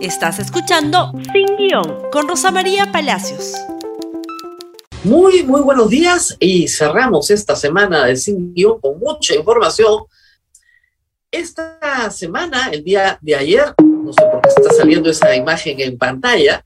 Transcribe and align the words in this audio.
Estás 0.00 0.38
escuchando 0.38 1.12
Sin 1.32 1.56
Guión 1.56 2.08
con 2.12 2.28
Rosa 2.28 2.52
María 2.52 2.92
Palacios. 2.92 3.54
Muy, 5.02 5.42
muy 5.42 5.60
buenos 5.60 5.90
días 5.90 6.36
y 6.38 6.68
cerramos 6.68 7.30
esta 7.32 7.56
semana 7.56 8.06
de 8.06 8.14
Sin 8.14 8.54
Guión 8.54 8.80
con 8.80 9.00
mucha 9.00 9.34
información. 9.34 10.04
Esta 11.32 12.08
semana, 12.12 12.70
el 12.70 12.84
día 12.84 13.18
de 13.20 13.34
ayer, 13.34 13.74
no 13.82 14.12
sé 14.12 14.22
por 14.30 14.40
qué 14.40 14.50
está 14.50 14.72
saliendo 14.72 15.10
esa 15.10 15.34
imagen 15.34 15.80
en 15.80 15.98
pantalla, 15.98 16.64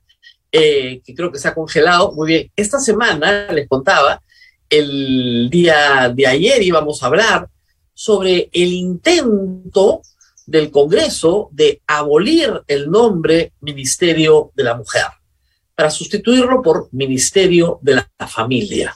eh, 0.51 1.01
que 1.03 1.15
creo 1.15 1.31
que 1.31 1.39
se 1.39 1.47
ha 1.47 1.55
congelado. 1.55 2.11
Muy 2.11 2.27
bien, 2.27 2.51
esta 2.55 2.79
semana 2.79 3.51
les 3.51 3.67
contaba, 3.67 4.21
el 4.69 5.49
día 5.49 6.07
de 6.13 6.27
ayer 6.27 6.61
íbamos 6.61 7.01
a 7.01 7.07
hablar 7.07 7.49
sobre 7.95 8.49
el 8.53 8.73
intento 8.73 10.03
del 10.45 10.71
Congreso 10.71 11.49
de 11.51 11.81
abolir 11.87 12.61
el 12.67 12.89
nombre 12.89 13.53
Ministerio 13.61 14.51
de 14.55 14.63
la 14.63 14.75
Mujer 14.75 15.05
para 15.75 15.89
sustituirlo 15.89 16.61
por 16.61 16.89
Ministerio 16.91 17.79
de 17.81 17.95
la 17.95 18.27
Familia. 18.27 18.95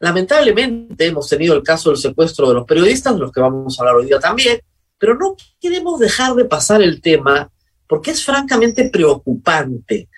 Lamentablemente 0.00 1.06
hemos 1.06 1.28
tenido 1.28 1.54
el 1.54 1.62
caso 1.62 1.90
del 1.90 1.98
secuestro 1.98 2.48
de 2.48 2.54
los 2.54 2.66
periodistas, 2.66 3.14
de 3.14 3.20
los 3.20 3.30
que 3.30 3.40
vamos 3.40 3.78
a 3.78 3.82
hablar 3.82 3.96
hoy 3.96 4.06
día 4.06 4.18
también, 4.18 4.60
pero 4.98 5.14
no 5.16 5.36
queremos 5.60 6.00
dejar 6.00 6.34
de 6.34 6.44
pasar 6.44 6.82
el 6.82 7.00
tema 7.00 7.50
porque 7.86 8.10
es 8.10 8.24
francamente 8.24 8.88
preocupante. 8.90 10.08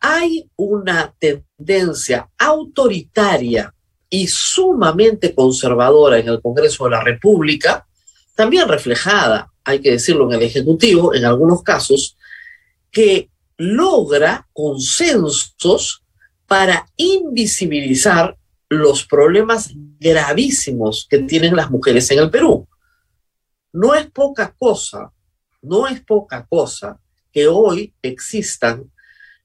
Hay 0.00 0.50
una 0.56 1.14
tendencia 1.18 2.28
autoritaria 2.38 3.72
y 4.08 4.26
sumamente 4.26 5.34
conservadora 5.34 6.18
en 6.18 6.28
el 6.28 6.40
Congreso 6.40 6.84
de 6.84 6.90
la 6.90 7.04
República 7.04 7.86
también 8.34 8.68
reflejada, 8.68 9.52
hay 9.64 9.80
que 9.80 9.92
decirlo, 9.92 10.26
en 10.26 10.38
el 10.38 10.42
Ejecutivo, 10.42 11.14
en 11.14 11.24
algunos 11.24 11.62
casos, 11.62 12.16
que 12.90 13.30
logra 13.56 14.48
consensos 14.52 16.02
para 16.46 16.86
invisibilizar 16.96 18.36
los 18.68 19.04
problemas 19.04 19.70
gravísimos 19.98 21.06
que 21.08 21.18
tienen 21.20 21.54
las 21.54 21.70
mujeres 21.70 22.10
en 22.10 22.20
el 22.20 22.30
Perú. 22.30 22.66
No 23.72 23.94
es 23.94 24.10
poca 24.10 24.54
cosa, 24.58 25.12
no 25.62 25.86
es 25.86 26.00
poca 26.00 26.46
cosa 26.48 26.98
que 27.32 27.46
hoy 27.46 27.92
existan 28.02 28.90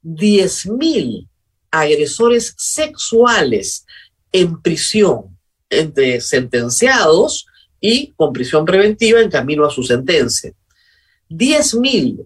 10.000 0.04 1.28
agresores 1.72 2.54
sexuales 2.58 3.86
en 4.32 4.62
prisión 4.62 5.38
entre 5.70 6.22
sentenciados 6.22 7.48
y 7.88 8.14
con 8.16 8.34
prisión 8.34 8.66
preventiva 8.66 9.22
en 9.22 9.30
camino 9.30 9.64
a 9.64 9.70
su 9.70 9.84
sentencia. 9.84 10.52
10.000 11.30 12.26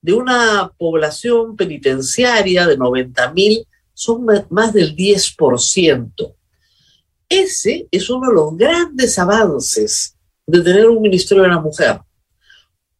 de 0.00 0.12
una 0.14 0.72
población 0.78 1.54
penitenciaria 1.54 2.66
de 2.66 2.78
90.000 2.78 3.66
son 3.92 4.24
más 4.48 4.72
del 4.72 4.96
10%. 4.96 6.34
Ese 7.28 7.88
es 7.90 8.08
uno 8.08 8.28
de 8.28 8.34
los 8.34 8.56
grandes 8.56 9.18
avances 9.18 10.16
de 10.46 10.62
tener 10.62 10.88
un 10.88 11.02
Ministerio 11.02 11.42
de 11.42 11.50
la 11.50 11.60
Mujer. 11.60 12.00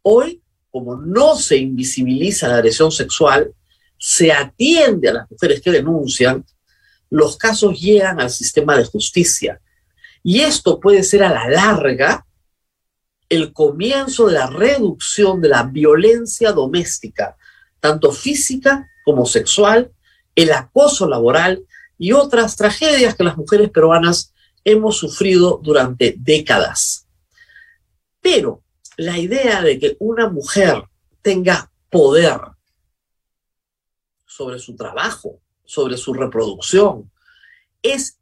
Hoy, 0.02 0.42
como 0.70 0.96
no 0.96 1.34
se 1.34 1.56
invisibiliza 1.56 2.48
la 2.48 2.56
agresión 2.56 2.92
sexual, 2.92 3.54
se 3.98 4.32
atiende 4.32 5.08
a 5.08 5.14
las 5.14 5.30
mujeres 5.30 5.62
que 5.62 5.70
denuncian, 5.70 6.44
los 7.08 7.38
casos 7.38 7.80
llegan 7.80 8.20
al 8.20 8.30
sistema 8.30 8.76
de 8.76 8.84
justicia 8.84 9.58
y 10.22 10.40
esto 10.40 10.80
puede 10.80 11.02
ser 11.02 11.22
a 11.22 11.32
la 11.32 11.48
larga 11.48 12.26
el 13.28 13.52
comienzo 13.52 14.26
de 14.26 14.34
la 14.34 14.48
reducción 14.48 15.40
de 15.40 15.48
la 15.48 15.62
violencia 15.62 16.52
doméstica, 16.52 17.36
tanto 17.78 18.12
física 18.12 18.90
como 19.04 19.24
sexual, 19.24 19.92
el 20.34 20.52
acoso 20.52 21.08
laboral 21.08 21.64
y 21.96 22.12
otras 22.12 22.56
tragedias 22.56 23.14
que 23.14 23.24
las 23.24 23.36
mujeres 23.36 23.70
peruanas 23.70 24.34
hemos 24.64 24.98
sufrido 24.98 25.60
durante 25.62 26.14
décadas. 26.18 27.06
Pero 28.20 28.62
la 28.96 29.18
idea 29.18 29.62
de 29.62 29.78
que 29.78 29.96
una 30.00 30.28
mujer 30.28 30.82
tenga 31.22 31.70
poder 31.88 32.40
sobre 34.26 34.58
su 34.58 34.76
trabajo, 34.76 35.40
sobre 35.64 35.96
su 35.96 36.14
reproducción, 36.14 37.10
es 37.82 38.18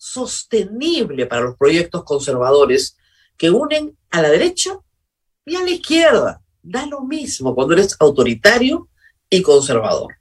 sostenible 0.00 1.26
para 1.26 1.42
los 1.42 1.56
proyectos 1.58 2.04
conservadores 2.04 2.96
que 3.36 3.50
unen 3.50 3.98
a 4.10 4.22
la 4.22 4.30
derecha 4.30 4.78
y 5.44 5.56
a 5.56 5.62
la 5.62 5.70
izquierda. 5.70 6.40
Da 6.62 6.86
lo 6.86 7.02
mismo 7.02 7.54
cuando 7.54 7.74
eres 7.74 7.96
autoritario 8.00 8.88
y 9.28 9.42
conservador. 9.42 10.14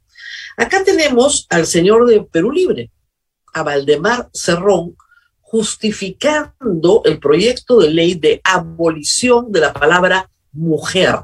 Acá 0.57 0.83
tenemos 0.83 1.47
al 1.49 1.65
señor 1.65 2.05
de 2.07 2.21
Perú 2.21 2.51
Libre, 2.51 2.91
a 3.53 3.63
Valdemar 3.63 4.29
Cerrón, 4.33 4.97
justificando 5.39 7.01
el 7.05 7.17
proyecto 7.17 7.79
de 7.79 7.89
ley 7.89 8.15
de 8.15 8.41
abolición 8.43 9.49
de 9.49 9.61
la 9.61 9.71
palabra 9.71 10.29
mujer. 10.51 11.15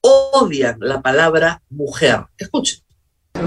Odian 0.00 0.78
la 0.80 1.02
palabra 1.02 1.62
mujer. 1.68 2.24
Escuchen. 2.38 2.85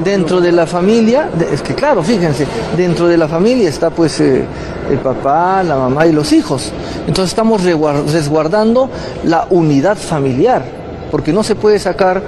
Dentro 0.04 0.40
de 0.40 0.52
la 0.52 0.66
familia, 0.66 1.30
es 1.52 1.62
que 1.62 1.74
claro, 1.74 2.04
fíjense, 2.04 2.46
dentro 2.78 3.08
de 3.08 3.18
la 3.18 3.28
familia 3.28 3.70
está 3.70 3.90
pues 3.90 4.20
eh, 4.22 4.46
el 4.90 4.98
papá, 5.00 5.64
la 5.64 5.76
mamá 5.76 6.08
y 6.08 6.12
los 6.12 6.32
hijos. 6.32 6.72
Entonces 7.08 7.32
estamos 7.32 7.64
resguardando 7.64 8.90
la 9.24 9.48
unidad 9.50 9.98
familiar, 9.98 10.64
porque 11.10 11.34
no 11.34 11.44
se 11.44 11.56
puede 11.56 11.80
sacar 11.80 12.22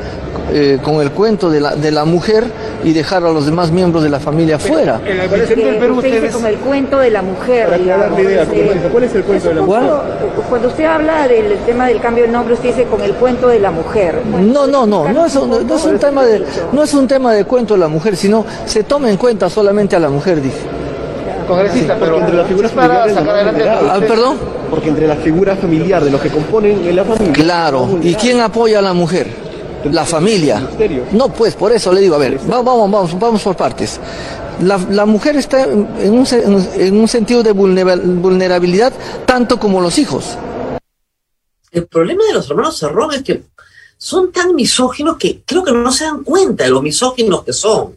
eh, 0.53 0.79
con 0.83 1.01
el 1.01 1.11
cuento 1.11 1.49
de 1.49 1.61
la, 1.61 1.75
de 1.75 1.91
la 1.91 2.03
mujer 2.03 2.45
y 2.83 2.93
dejar 2.93 3.23
a 3.23 3.31
los 3.31 3.45
demás 3.45 3.71
miembros 3.71 4.03
de 4.03 4.09
la 4.09 4.19
familia 4.19 4.59
fuera. 4.59 4.99
En 5.05 5.17
la 5.17 5.27
del 5.27 5.77
Perú 5.77 5.95
usted 5.97 6.21
dice 6.21 6.33
con 6.33 6.45
el 6.45 6.57
cuento 6.57 6.99
de 6.99 7.09
la 7.09 7.21
mujer. 7.21 7.69
¿cuál 8.91 9.03
es 9.03 9.15
el 9.15 9.23
cuento 9.23 9.49
de 9.49 9.55
la 9.55 9.61
mujer? 9.61 9.91
Cuando 10.49 10.67
usted 10.67 10.85
habla 10.85 11.27
del 11.27 11.57
tema 11.59 11.87
del 11.87 12.01
cambio 12.01 12.25
de 12.25 12.31
nombre, 12.31 12.53
usted 12.53 12.69
dice 12.69 12.83
con 12.85 13.01
el 13.01 13.13
cuento 13.13 13.47
de 13.47 13.59
la 13.59 13.71
mujer. 13.71 14.21
No, 14.25 14.67
no, 14.67 14.85
no, 14.85 15.07
no 15.09 15.25
es, 15.25 15.35
un, 15.35 15.67
no 15.67 15.75
es 15.75 15.85
un 15.85 15.99
tema 15.99 16.25
de 16.25 16.43
no 16.71 16.83
es 16.83 16.93
un 16.93 17.07
tema 17.07 17.33
de 17.33 17.45
cuento 17.45 17.75
de 17.75 17.79
la 17.79 17.87
mujer, 17.87 18.15
sino 18.15 18.45
se 18.65 18.83
toma 18.83 19.09
en 19.09 19.17
cuenta 19.17 19.49
solamente 19.49 19.95
a 19.95 19.99
la 19.99 20.09
mujer, 20.09 20.41
pero 21.99 22.19
entre 22.19 22.35
las 22.35 22.47
figuras 22.47 22.71
familiares 22.71 23.17
ah, 23.17 23.99
perdón. 23.99 24.37
Porque 24.69 24.89
entre 24.89 25.07
la 25.07 25.15
figura 25.15 25.55
familiar 25.55 26.03
de 26.03 26.11
los 26.11 26.21
que 26.21 26.29
componen 26.29 26.95
la 26.95 27.03
familia. 27.03 27.33
Claro. 27.33 27.99
¿Y 28.01 28.15
quién 28.15 28.39
apoya 28.39 28.79
a 28.79 28.81
la 28.81 28.93
mujer? 28.93 29.51
la 29.89 30.05
familia. 30.05 30.61
No, 31.11 31.29
pues 31.29 31.55
por 31.55 31.71
eso 31.71 31.91
le 31.91 32.01
digo, 32.01 32.15
a 32.15 32.19
ver, 32.19 32.39
vamos, 32.45 32.91
vamos, 32.91 33.19
vamos 33.19 33.41
por 33.41 33.55
partes. 33.55 33.99
La, 34.61 35.05
mujer 35.05 35.37
está 35.37 35.63
en 35.63 36.13
un, 36.13 36.27
en 36.75 36.99
un 36.99 37.07
sentido 37.07 37.41
de 37.41 37.51
vulnerabilidad 37.51 38.93
tanto 39.25 39.59
como 39.59 39.81
los 39.81 39.97
hijos. 39.97 40.37
El 41.71 41.87
problema 41.87 42.23
de 42.25 42.33
los 42.33 42.49
hermanos 42.49 42.77
Cerrón 42.77 43.13
es 43.13 43.23
que 43.23 43.43
son 43.97 44.31
tan 44.31 44.53
misóginos 44.53 45.17
que 45.17 45.41
creo 45.45 45.63
que 45.63 45.71
no 45.71 45.91
se 45.91 46.03
dan 46.03 46.23
cuenta 46.23 46.65
de 46.65 46.69
lo 46.69 46.81
misóginos 46.81 47.43
que 47.43 47.53
son. 47.53 47.95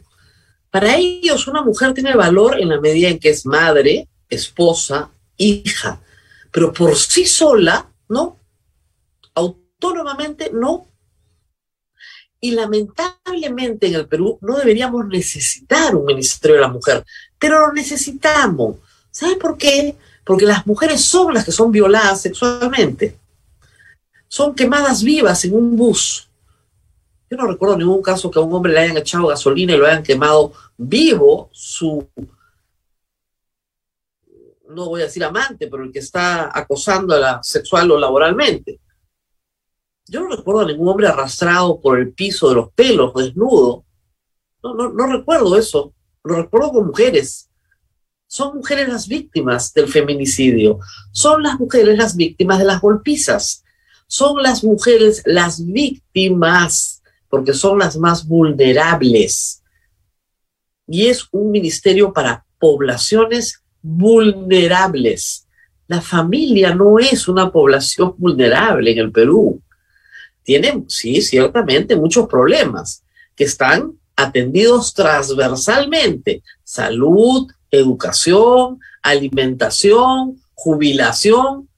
Para 0.75 0.97
ellos 0.97 1.47
una 1.47 1.61
mujer 1.61 1.93
tiene 1.93 2.13
valor 2.17 2.59
en 2.59 2.67
la 2.67 2.81
medida 2.81 3.07
en 3.07 3.17
que 3.17 3.29
es 3.29 3.45
madre, 3.45 4.09
esposa, 4.27 5.09
hija, 5.37 6.01
pero 6.51 6.73
por 6.73 6.97
sí 6.97 7.25
sola, 7.25 7.89
¿no? 8.09 8.37
Autónomamente, 9.35 10.49
no. 10.51 10.85
Y 12.41 12.51
lamentablemente 12.51 13.87
en 13.87 13.95
el 13.95 14.05
Perú 14.05 14.37
no 14.41 14.57
deberíamos 14.57 15.07
necesitar 15.07 15.95
un 15.95 16.03
Ministerio 16.03 16.57
de 16.57 16.63
la 16.63 16.67
Mujer, 16.67 17.05
pero 17.39 17.65
lo 17.65 17.71
necesitamos. 17.71 18.75
¿Sabe 19.09 19.37
por 19.37 19.57
qué? 19.57 19.95
Porque 20.25 20.43
las 20.43 20.67
mujeres 20.67 20.99
son 20.99 21.33
las 21.33 21.45
que 21.45 21.53
son 21.53 21.71
violadas 21.71 22.21
sexualmente. 22.21 23.15
Son 24.27 24.53
quemadas 24.53 25.03
vivas 25.03 25.45
en 25.45 25.55
un 25.55 25.77
bus. 25.77 26.27
Yo 27.35 27.41
no 27.41 27.51
recuerdo 27.51 27.77
ningún 27.77 28.01
caso 28.01 28.31
que 28.31 28.39
a 28.39 28.41
un 28.41 28.53
hombre 28.53 28.71
le 28.71 28.79
hayan 28.79 28.95
echado 28.95 29.27
gasolina 29.27 29.73
y 29.73 29.77
lo 29.77 29.85
hayan 29.85 30.03
quemado 30.03 30.53
vivo 30.77 31.49
su, 31.51 32.09
no 34.69 34.85
voy 34.85 35.01
a 35.01 35.05
decir 35.05 35.21
amante, 35.21 35.67
pero 35.67 35.83
el 35.83 35.91
que 35.91 35.99
está 35.99 36.57
acosando 36.57 37.13
a 37.13 37.19
la 37.19 37.43
sexual 37.43 37.91
o 37.91 37.99
laboralmente. 37.99 38.79
Yo 40.07 40.21
no 40.21 40.33
recuerdo 40.33 40.61
a 40.61 40.65
ningún 40.65 40.87
hombre 40.87 41.09
arrastrado 41.09 41.81
por 41.81 41.99
el 41.99 42.13
piso 42.13 42.47
de 42.47 42.55
los 42.55 42.71
pelos, 42.71 43.13
desnudo. 43.13 43.83
No, 44.63 44.73
no, 44.73 44.93
no 44.93 45.07
recuerdo 45.07 45.57
eso. 45.57 45.93
Lo 46.23 46.37
recuerdo 46.37 46.71
con 46.71 46.87
mujeres. 46.87 47.49
Son 48.27 48.55
mujeres 48.55 48.87
las 48.87 49.09
víctimas 49.09 49.73
del 49.73 49.89
feminicidio. 49.89 50.79
Son 51.11 51.43
las 51.43 51.59
mujeres 51.59 51.97
las 51.97 52.15
víctimas 52.15 52.59
de 52.59 52.65
las 52.65 52.79
golpizas. 52.79 53.65
Son 54.07 54.41
las 54.41 54.63
mujeres 54.63 55.21
las 55.25 55.65
víctimas 55.65 57.01
porque 57.29 57.53
son 57.53 57.79
las 57.79 57.97
más 57.97 58.27
vulnerables. 58.27 59.63
Y 60.87 61.07
es 61.07 61.27
un 61.31 61.51
ministerio 61.51 62.13
para 62.13 62.45
poblaciones 62.59 63.63
vulnerables. 63.81 65.47
La 65.87 66.01
familia 66.01 66.73
no 66.73 66.97
es 66.99 67.27
una 67.27 67.51
población 67.51 68.15
vulnerable 68.17 68.91
en 68.91 68.99
el 68.99 69.11
Perú. 69.11 69.61
tienen, 70.43 70.85
sí, 70.87 71.21
ciertamente, 71.21 71.95
muchos 71.95 72.27
problemas 72.27 73.03
que 73.35 73.45
están 73.45 73.93
atendidos 74.15 74.93
transversalmente. 74.93 76.43
Salud, 76.63 77.47
educación, 77.71 78.79
alimentación, 79.01 80.39
jubilación. 80.53 81.69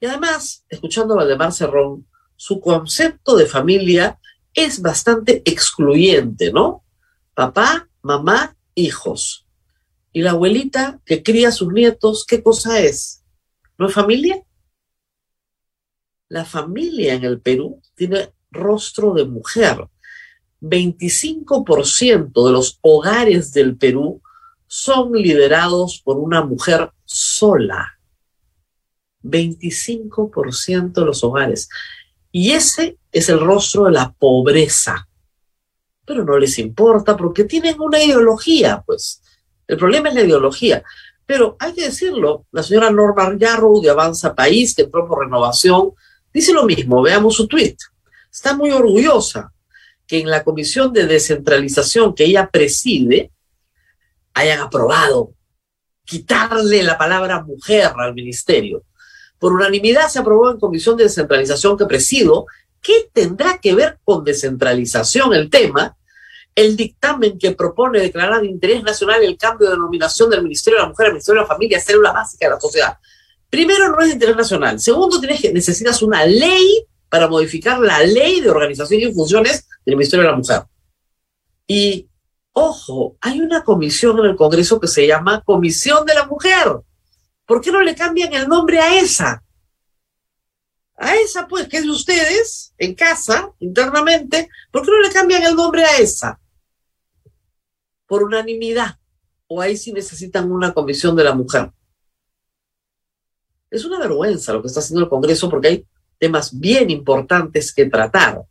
Y 0.00 0.06
además, 0.06 0.64
escuchando 0.68 1.14
a 1.14 1.18
Valdemar 1.18 1.52
Cerrón, 1.52 2.06
su 2.38 2.60
concepto 2.60 3.36
de 3.36 3.46
familia 3.46 4.20
es 4.54 4.80
bastante 4.80 5.42
excluyente, 5.44 6.52
¿no? 6.52 6.84
Papá, 7.34 7.88
mamá, 8.00 8.56
hijos. 8.76 9.44
Y 10.12 10.22
la 10.22 10.30
abuelita 10.30 11.00
que 11.04 11.24
cría 11.24 11.48
a 11.48 11.52
sus 11.52 11.72
nietos, 11.72 12.24
¿qué 12.24 12.40
cosa 12.40 12.78
es? 12.78 13.24
¿No 13.76 13.88
es 13.88 13.92
familia? 13.92 14.40
La 16.28 16.44
familia 16.44 17.14
en 17.14 17.24
el 17.24 17.40
Perú 17.40 17.82
tiene 17.96 18.32
rostro 18.52 19.14
de 19.14 19.24
mujer. 19.24 19.88
25% 20.60 22.46
de 22.46 22.52
los 22.52 22.78
hogares 22.82 23.52
del 23.52 23.76
Perú 23.76 24.22
son 24.68 25.12
liderados 25.12 26.00
por 26.04 26.18
una 26.18 26.44
mujer 26.44 26.92
sola. 27.04 27.98
25% 29.24 30.92
de 30.92 31.04
los 31.04 31.24
hogares. 31.24 31.68
Y 32.40 32.52
ese 32.52 32.98
es 33.10 33.28
el 33.30 33.40
rostro 33.40 33.86
de 33.86 33.90
la 33.90 34.12
pobreza. 34.12 35.08
Pero 36.06 36.24
no 36.24 36.38
les 36.38 36.56
importa 36.60 37.16
porque 37.16 37.42
tienen 37.42 37.80
una 37.80 38.00
ideología, 38.00 38.80
pues. 38.86 39.20
El 39.66 39.76
problema 39.76 40.08
es 40.08 40.14
la 40.14 40.22
ideología. 40.22 40.84
Pero 41.26 41.56
hay 41.58 41.72
que 41.72 41.86
decirlo, 41.86 42.46
la 42.52 42.62
señora 42.62 42.92
Norma 42.92 43.36
Yarrow 43.36 43.80
de 43.80 43.90
Avanza 43.90 44.36
País, 44.36 44.72
que 44.72 44.82
entró 44.82 45.08
por 45.08 45.24
renovación, 45.24 45.90
dice 46.32 46.52
lo 46.52 46.64
mismo. 46.64 47.02
Veamos 47.02 47.34
su 47.34 47.48
tweet. 47.48 47.74
Está 48.32 48.54
muy 48.54 48.70
orgullosa 48.70 49.52
que 50.06 50.20
en 50.20 50.30
la 50.30 50.44
comisión 50.44 50.92
de 50.92 51.08
descentralización 51.08 52.14
que 52.14 52.26
ella 52.26 52.48
preside 52.48 53.32
hayan 54.32 54.60
aprobado 54.60 55.32
quitarle 56.04 56.84
la 56.84 56.96
palabra 56.96 57.42
mujer 57.42 57.90
al 57.96 58.14
ministerio. 58.14 58.84
Por 59.38 59.52
unanimidad 59.52 60.08
se 60.08 60.18
aprobó 60.18 60.50
en 60.50 60.58
comisión 60.58 60.96
de 60.96 61.04
descentralización 61.04 61.76
que 61.76 61.86
presido. 61.86 62.46
¿Qué 62.80 63.08
tendrá 63.12 63.58
que 63.58 63.74
ver 63.74 63.98
con 64.04 64.24
descentralización 64.24 65.34
el 65.34 65.50
tema? 65.50 65.96
El 66.54 66.76
dictamen 66.76 67.38
que 67.38 67.52
propone 67.52 68.00
declarar 68.00 68.40
de 68.40 68.48
interés 68.48 68.82
nacional 68.82 69.22
el 69.22 69.36
cambio 69.36 69.68
de 69.68 69.74
denominación 69.74 70.28
del 70.30 70.42
Ministerio 70.42 70.78
de 70.78 70.82
la 70.84 70.88
Mujer 70.88 71.06
al 71.06 71.12
Ministerio 71.12 71.40
de 71.40 71.44
la 71.46 71.54
Familia, 71.54 71.80
célula 71.80 72.12
básica 72.12 72.46
de 72.46 72.54
la 72.54 72.60
sociedad. 72.60 72.98
Primero, 73.50 73.90
no 73.90 74.00
es 74.00 74.08
de 74.08 74.14
interés 74.14 74.36
nacional. 74.36 74.80
Segundo, 74.80 75.20
tienes 75.20 75.40
que, 75.40 75.52
necesitas 75.52 76.02
una 76.02 76.26
ley 76.26 76.84
para 77.08 77.28
modificar 77.28 77.78
la 77.80 78.02
ley 78.02 78.40
de 78.40 78.50
organización 78.50 79.00
y 79.00 79.12
funciones 79.12 79.68
del 79.86 79.96
Ministerio 79.96 80.24
de 80.24 80.30
la 80.30 80.36
Mujer. 80.36 80.62
Y, 81.66 82.08
ojo, 82.52 83.16
hay 83.20 83.40
una 83.40 83.62
comisión 83.62 84.18
en 84.18 84.26
el 84.26 84.36
Congreso 84.36 84.80
que 84.80 84.88
se 84.88 85.06
llama 85.06 85.42
Comisión 85.44 86.04
de 86.04 86.14
la 86.14 86.26
Mujer. 86.26 86.80
¿Por 87.48 87.62
qué 87.62 87.72
no 87.72 87.80
le 87.80 87.94
cambian 87.94 88.30
el 88.34 88.46
nombre 88.46 88.78
a 88.78 89.00
esa? 89.00 89.42
A 90.96 91.16
esa, 91.16 91.48
pues, 91.48 91.66
que 91.66 91.78
es 91.78 91.84
de 91.84 91.90
ustedes, 91.90 92.74
en 92.76 92.94
casa, 92.94 93.50
internamente, 93.60 94.50
¿por 94.70 94.82
qué 94.82 94.90
no 94.90 95.00
le 95.00 95.10
cambian 95.10 95.42
el 95.42 95.56
nombre 95.56 95.82
a 95.82 95.96
esa? 95.96 96.38
Por 98.06 98.22
unanimidad. 98.22 98.98
O 99.46 99.62
ahí 99.62 99.78
sí 99.78 99.94
necesitan 99.94 100.52
una 100.52 100.74
comisión 100.74 101.16
de 101.16 101.24
la 101.24 101.34
mujer. 101.34 101.72
Es 103.70 103.82
una 103.86 103.98
vergüenza 103.98 104.52
lo 104.52 104.60
que 104.60 104.68
está 104.68 104.80
haciendo 104.80 105.04
el 105.04 105.08
Congreso 105.08 105.48
porque 105.48 105.68
hay 105.68 105.86
temas 106.18 106.50
bien 106.52 106.90
importantes 106.90 107.72
que 107.72 107.86
tratar. 107.86 108.42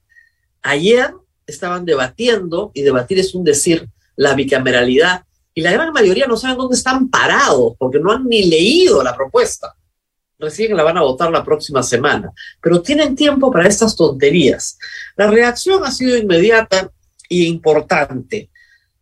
Ayer 0.64 1.14
estaban 1.46 1.86
debatiendo, 1.86 2.72
y 2.74 2.82
debatir 2.82 3.20
es 3.20 3.36
un 3.36 3.44
decir, 3.44 3.88
la 4.16 4.34
bicameralidad 4.34 5.27
y 5.58 5.62
la 5.62 5.72
gran 5.72 5.92
mayoría 5.92 6.28
no 6.28 6.38
saben 6.38 6.56
dónde 6.56 6.76
están 6.76 7.10
parados 7.10 7.74
porque 7.80 8.00
no 8.00 8.12
han 8.12 8.26
ni 8.26 8.46
leído 8.46 9.02
la 9.02 9.16
propuesta. 9.16 9.76
Recién 10.38 10.78
la 10.78 10.84
van 10.84 11.00
a 11.00 11.02
votar 11.02 11.32
la 11.32 11.44
próxima 11.44 11.82
semana, 11.82 12.32
pero 12.62 12.84
tienen 12.84 13.16
tiempo 13.16 13.52
para 13.52 13.68
estas 13.68 13.96
tonterías. 13.96 14.78
La 15.16 15.26
reacción 15.26 15.84
ha 15.84 15.92
sido 15.92 16.16
inmediata 16.16 16.92
e 17.28 17.38
importante. 17.46 18.52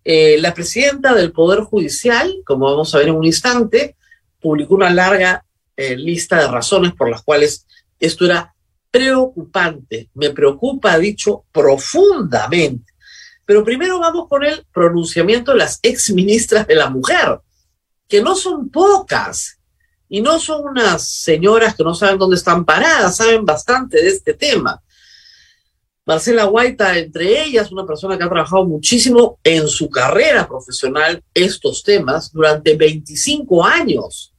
Eh, 0.05 0.37
la 0.39 0.53
presidenta 0.53 1.13
del 1.13 1.33
Poder 1.33 1.59
Judicial, 1.59 2.33
como 2.45 2.71
vamos 2.71 2.95
a 2.95 2.99
ver 2.99 3.09
en 3.09 3.15
un 3.15 3.25
instante, 3.25 3.97
publicó 4.39 4.75
una 4.75 4.91
larga 4.91 5.43
eh, 5.75 5.97
lista 5.97 6.39
de 6.39 6.47
razones 6.47 6.93
por 6.93 7.09
las 7.09 7.21
cuales 7.21 7.67
esto 7.99 8.23
era 8.23 8.55
preocupante. 8.89 10.07
Me 10.13 10.29
preocupa, 10.29 10.93
ha 10.93 10.99
dicho, 10.99 11.43
profundamente. 11.51 12.94
Pero 13.45 13.63
primero 13.63 13.99
vamos 13.99 14.27
con 14.27 14.43
el 14.43 14.65
pronunciamiento 14.73 15.51
de 15.51 15.59
las 15.59 15.79
ex 15.83 16.09
ministras 16.11 16.65
de 16.67 16.75
la 16.75 16.89
mujer, 16.89 17.39
que 18.07 18.21
no 18.21 18.35
son 18.35 18.69
pocas 18.69 19.59
y 20.09 20.21
no 20.21 20.39
son 20.39 20.65
unas 20.65 21.07
señoras 21.07 21.75
que 21.75 21.83
no 21.83 21.93
saben 21.93 22.17
dónde 22.17 22.35
están 22.35 22.65
paradas, 22.65 23.17
saben 23.17 23.45
bastante 23.45 24.01
de 24.01 24.09
este 24.09 24.33
tema. 24.33 24.81
Marcela 26.05 26.45
Guaita, 26.45 26.97
entre 26.99 27.43
ellas, 27.43 27.71
una 27.71 27.85
persona 27.85 28.15
que 28.15 28.23
ha 28.23 28.29
trabajado 28.29 28.65
muchísimo 28.65 29.39
en 29.43 29.67
su 29.67 29.89
carrera 29.89 30.47
profesional 30.47 31.23
estos 31.33 31.81
temas 31.81 32.31
durante 32.31 32.77
25 32.77 33.65
años. 33.65 34.31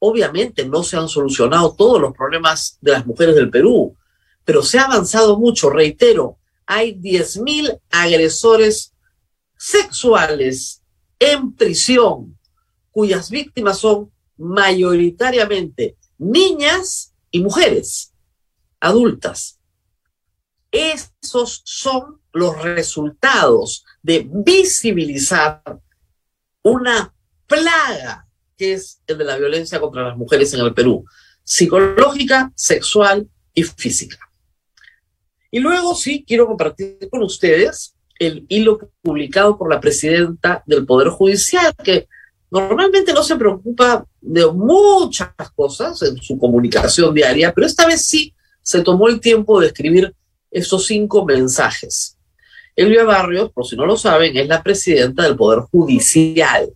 Obviamente 0.00 0.66
no 0.66 0.82
se 0.82 0.96
han 0.96 1.08
solucionado 1.08 1.74
todos 1.76 2.00
los 2.00 2.12
problemas 2.12 2.78
de 2.80 2.92
las 2.92 3.06
mujeres 3.06 3.36
del 3.36 3.50
Perú, 3.50 3.96
pero 4.44 4.62
se 4.62 4.80
ha 4.80 4.86
avanzado 4.86 5.38
mucho, 5.38 5.70
reitero, 5.70 6.39
hay 6.72 6.94
10.000 6.94 7.80
agresores 7.90 8.94
sexuales 9.58 10.80
en 11.18 11.52
prisión, 11.52 12.38
cuyas 12.92 13.28
víctimas 13.28 13.80
son 13.80 14.12
mayoritariamente 14.36 15.96
niñas 16.16 17.12
y 17.32 17.40
mujeres 17.40 18.14
adultas. 18.78 19.58
Esos 20.70 21.60
son 21.64 22.20
los 22.32 22.62
resultados 22.62 23.84
de 24.00 24.28
visibilizar 24.32 25.80
una 26.62 27.12
plaga 27.48 28.28
que 28.56 28.74
es 28.74 29.02
el 29.08 29.18
de 29.18 29.24
la 29.24 29.36
violencia 29.36 29.80
contra 29.80 30.06
las 30.06 30.16
mujeres 30.16 30.54
en 30.54 30.60
el 30.60 30.72
Perú, 30.72 31.04
psicológica, 31.42 32.52
sexual 32.54 33.28
y 33.54 33.64
física. 33.64 34.29
Y 35.50 35.58
luego 35.58 35.94
sí 35.94 36.24
quiero 36.26 36.46
compartir 36.46 37.08
con 37.10 37.22
ustedes 37.22 37.94
el 38.18 38.44
hilo 38.48 38.78
publicado 39.02 39.56
por 39.56 39.70
la 39.70 39.80
presidenta 39.80 40.62
del 40.66 40.86
Poder 40.86 41.08
Judicial, 41.08 41.74
que 41.82 42.06
normalmente 42.50 43.12
no 43.12 43.22
se 43.22 43.36
preocupa 43.36 44.06
de 44.20 44.46
muchas 44.46 45.30
cosas 45.54 46.02
en 46.02 46.18
su 46.18 46.38
comunicación 46.38 47.14
diaria, 47.14 47.52
pero 47.52 47.66
esta 47.66 47.86
vez 47.86 48.04
sí 48.04 48.34
se 48.62 48.82
tomó 48.82 49.08
el 49.08 49.20
tiempo 49.20 49.58
de 49.58 49.68
escribir 49.68 50.14
esos 50.50 50.86
cinco 50.86 51.24
mensajes. 51.24 52.18
Elvia 52.76 53.04
Barrios, 53.04 53.50
por 53.52 53.66
si 53.66 53.76
no 53.76 53.86
lo 53.86 53.96
saben, 53.96 54.36
es 54.36 54.46
la 54.46 54.62
presidenta 54.62 55.22
del 55.22 55.36
Poder 55.36 55.60
Judicial. 55.70 56.70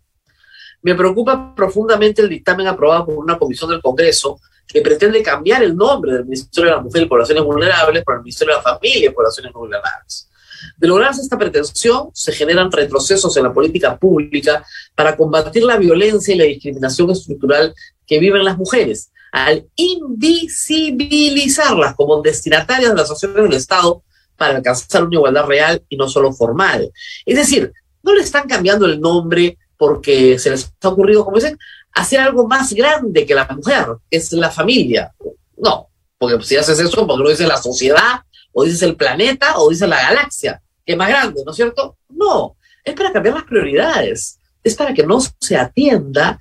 Me 0.82 0.94
preocupa 0.94 1.54
profundamente 1.54 2.22
el 2.22 2.28
dictamen 2.28 2.66
aprobado 2.66 3.06
por 3.06 3.16
una 3.16 3.38
comisión 3.38 3.70
del 3.70 3.80
Congreso 3.80 4.40
que 4.66 4.80
pretende 4.80 5.23
cambiar 5.23 5.62
el 5.62 5.76
nombre 5.76 6.12
del 6.12 6.25
Ministerio 6.25 6.71
de 6.71 6.76
la 6.76 6.83
Mujer 6.83 7.02
y 7.02 7.06
Poblaciones 7.06 7.44
Vulnerables 7.44 8.02
por 8.04 8.14
el 8.14 8.23
Ministerio 8.23 8.54
de 8.54 8.59
la 8.59 8.62
Familia 8.62 9.11
y 9.11 9.12
Poblaciones 9.12 9.52
Vulnerables. 9.52 10.30
De 10.76 10.88
lograrse 10.88 11.21
esta 11.21 11.38
pretensión, 11.38 12.09
se 12.12 12.33
generan 12.33 12.73
retrocesos 12.73 13.37
en 13.37 13.44
la 13.44 13.52
política 13.52 13.97
pública 13.97 14.64
para 14.94 15.16
combatir 15.16 15.62
la 15.62 15.76
violencia 15.76 16.35
y 16.35 16.38
la 16.38 16.44
discriminación 16.44 17.11
estructural 17.11 17.75
que 18.06 18.18
viven 18.18 18.44
las 18.44 18.56
mujeres, 18.56 19.11
al 19.33 19.66
invisibilizarlas 19.76 21.94
como 21.94 22.23
destinatarias 22.23 22.90
de 22.90 22.97
las 22.97 23.11
acciones 23.11 23.42
del 23.42 23.52
Estado 23.54 24.02
para 24.37 24.56
alcanzar 24.56 25.04
una 25.04 25.16
igualdad 25.16 25.47
real 25.47 25.83
y 25.88 25.97
no 25.97 26.09
solo 26.09 26.33
formal. 26.33 26.90
Es 27.26 27.37
decir, 27.37 27.73
no 28.02 28.14
le 28.14 28.23
están 28.23 28.49
cambiando 28.49 28.87
el 28.87 29.00
nombre 29.00 29.59
porque 29.76 30.38
se 30.38 30.50
les 30.50 30.73
ha 30.83 30.88
ocurrido, 30.88 31.25
como 31.25 31.37
dicen, 31.37 31.59
hacer 31.94 32.20
algo 32.20 32.46
más 32.46 32.72
grande 32.72 33.24
que 33.24 33.34
la 33.34 33.46
mujer, 33.46 33.86
es 34.10 34.32
la 34.32 34.50
familia. 34.50 35.14
No, 35.56 35.88
porque 36.18 36.44
si 36.44 36.56
haces 36.56 36.78
eso, 36.80 37.06
porque 37.06 37.22
lo 37.22 37.30
dice 37.30 37.46
la 37.46 37.62
sociedad, 37.62 38.20
o 38.52 38.64
dices 38.64 38.82
el 38.82 38.96
planeta, 38.96 39.58
o 39.58 39.70
dice 39.70 39.86
la 39.86 40.02
galaxia, 40.02 40.60
que 40.84 40.92
es 40.92 40.98
más 40.98 41.08
grande, 41.08 41.42
¿no 41.44 41.52
es 41.52 41.56
cierto? 41.56 41.96
No, 42.08 42.56
es 42.84 42.94
para 42.94 43.12
cambiar 43.12 43.36
las 43.36 43.44
prioridades, 43.44 44.38
es 44.62 44.74
para 44.74 44.92
que 44.92 45.06
no 45.06 45.20
se 45.40 45.56
atienda 45.56 46.38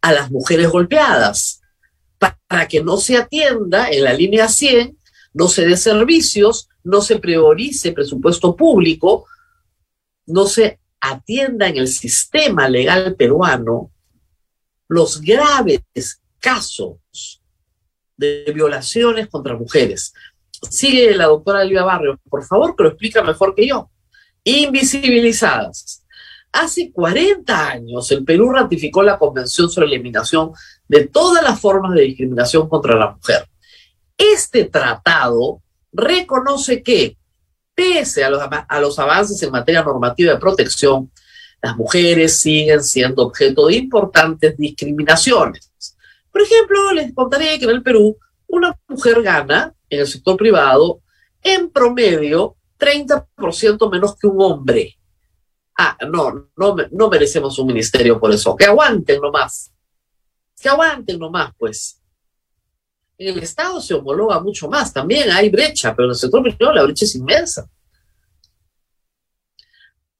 a 0.00 0.12
las 0.12 0.30
mujeres 0.30 0.68
golpeadas, 0.68 1.60
para 2.18 2.66
que 2.66 2.82
no 2.82 2.96
se 2.96 3.16
atienda 3.16 3.88
en 3.90 4.04
la 4.04 4.12
línea 4.12 4.48
100, 4.48 4.98
no 5.34 5.48
se 5.48 5.66
dé 5.66 5.76
servicios, 5.76 6.68
no 6.82 7.00
se 7.02 7.18
priorice 7.18 7.92
presupuesto 7.92 8.56
público, 8.56 9.26
no 10.26 10.46
se 10.46 10.80
atienda 11.00 11.68
en 11.68 11.76
el 11.76 11.88
sistema 11.88 12.68
legal 12.68 13.14
peruano 13.14 13.92
los 14.88 15.20
graves 15.20 15.82
casos 16.40 17.42
de 18.16 18.50
violaciones 18.54 19.28
contra 19.28 19.56
mujeres. 19.56 20.12
sigue 20.70 21.14
la 21.14 21.26
doctora 21.26 21.62
Elvia 21.62 21.84
Barrios, 21.84 22.18
por 22.28 22.44
favor, 22.44 22.74
que 22.74 22.82
lo 22.82 22.88
explica 22.88 23.22
mejor 23.22 23.54
que 23.54 23.68
yo. 23.68 23.90
Invisibilizadas. 24.42 26.04
Hace 26.50 26.90
40 26.90 27.68
años 27.70 28.10
el 28.10 28.24
Perú 28.24 28.50
ratificó 28.50 29.02
la 29.02 29.18
Convención 29.18 29.70
sobre 29.70 29.86
Eliminación 29.86 30.52
de 30.88 31.06
todas 31.06 31.44
las 31.44 31.60
formas 31.60 31.94
de 31.94 32.02
discriminación 32.02 32.68
contra 32.68 32.96
la 32.96 33.10
mujer. 33.12 33.46
Este 34.16 34.64
tratado 34.64 35.62
reconoce 35.92 36.82
que, 36.82 37.16
pese 37.74 38.24
a 38.24 38.30
los, 38.30 38.42
a 38.42 38.80
los 38.80 38.98
avances 38.98 39.40
en 39.42 39.52
materia 39.52 39.82
normativa 39.82 40.32
de 40.32 40.40
protección, 40.40 41.12
las 41.60 41.76
mujeres 41.76 42.40
siguen 42.40 42.82
siendo 42.82 43.22
objeto 43.22 43.66
de 43.66 43.76
importantes 43.76 44.56
discriminaciones. 44.56 45.72
Por 46.30 46.42
ejemplo, 46.42 46.92
les 46.92 47.12
contaré 47.14 47.58
que 47.58 47.64
en 47.64 47.70
el 47.70 47.82
Perú 47.82 48.16
una 48.46 48.78
mujer 48.88 49.22
gana 49.22 49.74
en 49.90 50.00
el 50.00 50.06
sector 50.06 50.36
privado 50.36 51.00
en 51.42 51.70
promedio 51.70 52.56
30% 52.78 53.90
menos 53.90 54.16
que 54.16 54.26
un 54.26 54.40
hombre. 54.40 54.96
Ah, 55.76 55.96
no, 56.08 56.50
no, 56.56 57.08
merecemos 57.08 57.58
un 57.58 57.68
ministerio 57.68 58.18
por 58.18 58.32
eso. 58.32 58.56
Que 58.56 58.64
aguanten 58.64 59.20
nomás. 59.20 59.72
Que 60.60 60.68
aguanten 60.68 61.18
nomás, 61.18 61.52
pues. 61.56 62.00
En 63.16 63.36
el 63.36 63.42
Estado 63.42 63.80
se 63.80 63.94
homologa 63.94 64.40
mucho 64.40 64.68
más, 64.68 64.92
también 64.92 65.30
hay 65.30 65.50
brecha, 65.50 65.94
pero 65.94 66.06
en 66.06 66.10
el 66.10 66.16
sector 66.16 66.42
privado 66.42 66.72
la 66.72 66.84
brecha 66.84 67.04
es 67.04 67.14
inmensa. 67.16 67.68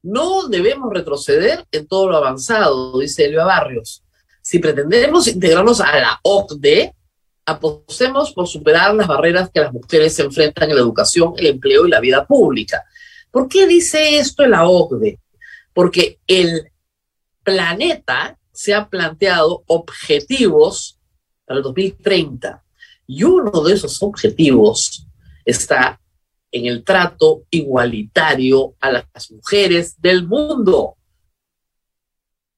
No 0.02 0.48
debemos 0.48 0.92
retroceder 0.92 1.64
en 1.72 1.86
todo 1.86 2.10
lo 2.10 2.16
avanzado, 2.16 2.98
dice 2.98 3.24
Elvia 3.24 3.44
Barrios. 3.44 4.04
Si 4.40 4.58
pretendemos 4.58 5.26
integrarnos 5.26 5.80
a 5.80 5.98
la 5.98 6.20
OCDE, 6.22 6.94
apostemos 7.44 8.32
por 8.32 8.46
superar 8.46 8.94
las 8.94 9.08
barreras 9.08 9.50
que 9.50 9.60
las 9.60 9.72
mujeres 9.72 10.18
enfrentan 10.18 10.70
en 10.70 10.76
la 10.76 10.82
educación, 10.82 11.34
el 11.36 11.46
empleo 11.46 11.86
y 11.86 11.90
la 11.90 12.00
vida 12.00 12.26
pública. 12.26 12.84
¿Por 13.30 13.48
qué 13.48 13.66
dice 13.66 14.18
esto 14.18 14.46
la 14.46 14.68
OCDE? 14.68 15.18
Porque 15.72 16.18
el 16.26 16.70
planeta 17.42 18.38
se 18.52 18.74
ha 18.74 18.88
planteado 18.88 19.64
objetivos 19.66 20.98
para 21.44 21.58
el 21.58 21.64
2030 21.64 22.62
y 23.06 23.24
uno 23.24 23.62
de 23.62 23.72
esos 23.72 24.02
objetivos 24.02 25.06
está 25.44 26.00
en 26.50 26.66
el 26.66 26.84
trato 26.84 27.42
igualitario 27.50 28.74
a 28.80 28.92
las 28.92 29.30
mujeres 29.30 30.00
del 30.00 30.26
mundo. 30.26 30.96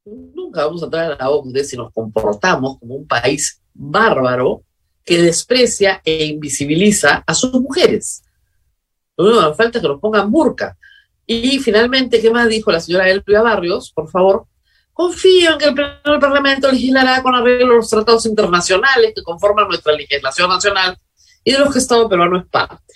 Nunca 0.05 0.67
vamos 0.67 0.83
a 0.83 0.87
entrar 0.87 1.13
a 1.13 1.17
la 1.17 1.31
OCDE 1.31 1.65
si 1.65 1.77
nos 1.77 1.93
comportamos 1.93 2.79
como 2.79 2.95
un 2.95 3.07
país 3.07 3.61
bárbaro 3.75 4.63
que 5.05 5.23
desprecia 5.23 6.01
e 6.05 6.27
invisibiliza 6.27 7.23
a 7.27 7.35
sus 7.35 7.53
mujeres. 7.53 8.23
Lo 9.17 9.25
único 9.25 9.41
que 9.41 9.47
nos 9.47 9.57
falta 9.57 9.79
es 9.79 9.83
que 9.83 9.89
nos 9.89 10.01
pongan 10.01 10.31
burka. 10.31 10.77
Y 11.27 11.59
finalmente, 11.59 12.21
¿qué 12.21 12.31
más 12.31 12.49
dijo 12.49 12.73
la 12.73 12.81
señora 12.81 13.09
Elvia 13.09 13.43
Barrios? 13.43 13.93
Por 13.93 14.11
favor, 14.11 14.47
confío 14.93 15.53
en 15.53 15.59
que 15.59 15.67
el 15.67 15.75
Pleno 15.75 16.21
Parlamento 16.21 16.71
legislará 16.71 17.23
con 17.23 17.35
arreglo 17.35 17.75
a 17.75 17.77
los 17.77 17.89
tratados 17.89 18.27
internacionales 18.27 19.13
que 19.15 19.23
conforman 19.23 19.69
nuestra 19.69 19.93
legislación 19.93 20.49
nacional 20.49 20.99
y 21.45 21.53
de 21.53 21.59
los 21.59 21.69
que 21.69 21.79
el 21.79 21.83
Estado 21.83 22.09
peruano 22.09 22.39
es 22.39 22.47
parte. 22.47 22.90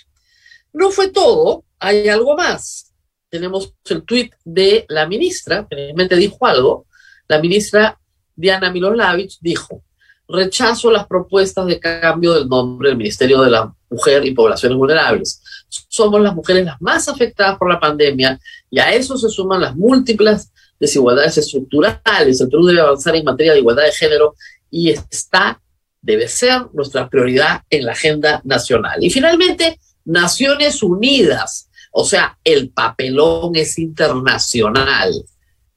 No 0.75 0.91
fue 0.91 1.07
todo, 1.07 1.63
hay 1.79 2.09
algo 2.09 2.35
más. 2.35 2.91
Tenemos 3.29 3.73
el 3.89 4.03
tuit 4.03 4.33
de 4.43 4.85
la 4.89 5.07
ministra, 5.07 5.65
finalmente 5.69 6.17
dijo 6.17 6.45
algo. 6.45 6.85
La 7.29 7.39
ministra 7.39 7.97
Diana 8.35 8.69
Miloslavich 8.69 9.37
dijo, 9.39 9.83
rechazo 10.27 10.91
las 10.91 11.07
propuestas 11.07 11.65
de 11.67 11.79
cambio 11.79 12.33
del 12.33 12.49
nombre 12.49 12.89
del 12.89 12.97
Ministerio 12.97 13.41
de 13.41 13.51
la 13.51 13.73
Mujer 13.89 14.25
y 14.25 14.33
Poblaciones 14.33 14.77
Vulnerables. 14.77 15.41
Somos 15.69 16.19
las 16.19 16.35
mujeres 16.35 16.65
las 16.65 16.81
más 16.81 17.07
afectadas 17.07 17.57
por 17.57 17.69
la 17.69 17.79
pandemia 17.79 18.37
y 18.69 18.79
a 18.79 18.93
eso 18.93 19.17
se 19.17 19.29
suman 19.29 19.61
las 19.61 19.77
múltiples 19.77 20.51
desigualdades 20.77 21.37
estructurales. 21.37 22.41
El 22.41 22.49
Perú 22.49 22.65
debe 22.65 22.81
avanzar 22.81 23.15
en 23.15 23.23
materia 23.23 23.53
de 23.53 23.59
igualdad 23.59 23.85
de 23.85 23.93
género 23.93 24.35
y 24.69 24.89
está, 24.89 25.61
debe 26.01 26.27
ser 26.27 26.63
nuestra 26.73 27.09
prioridad 27.09 27.61
en 27.69 27.85
la 27.85 27.93
agenda 27.93 28.41
nacional. 28.43 29.01
Y 29.01 29.09
finalmente, 29.09 29.79
Naciones 30.05 30.81
Unidas, 30.81 31.69
o 31.91 32.05
sea, 32.05 32.37
el 32.43 32.69
papelón 32.69 33.55
es 33.55 33.77
internacional, 33.79 35.11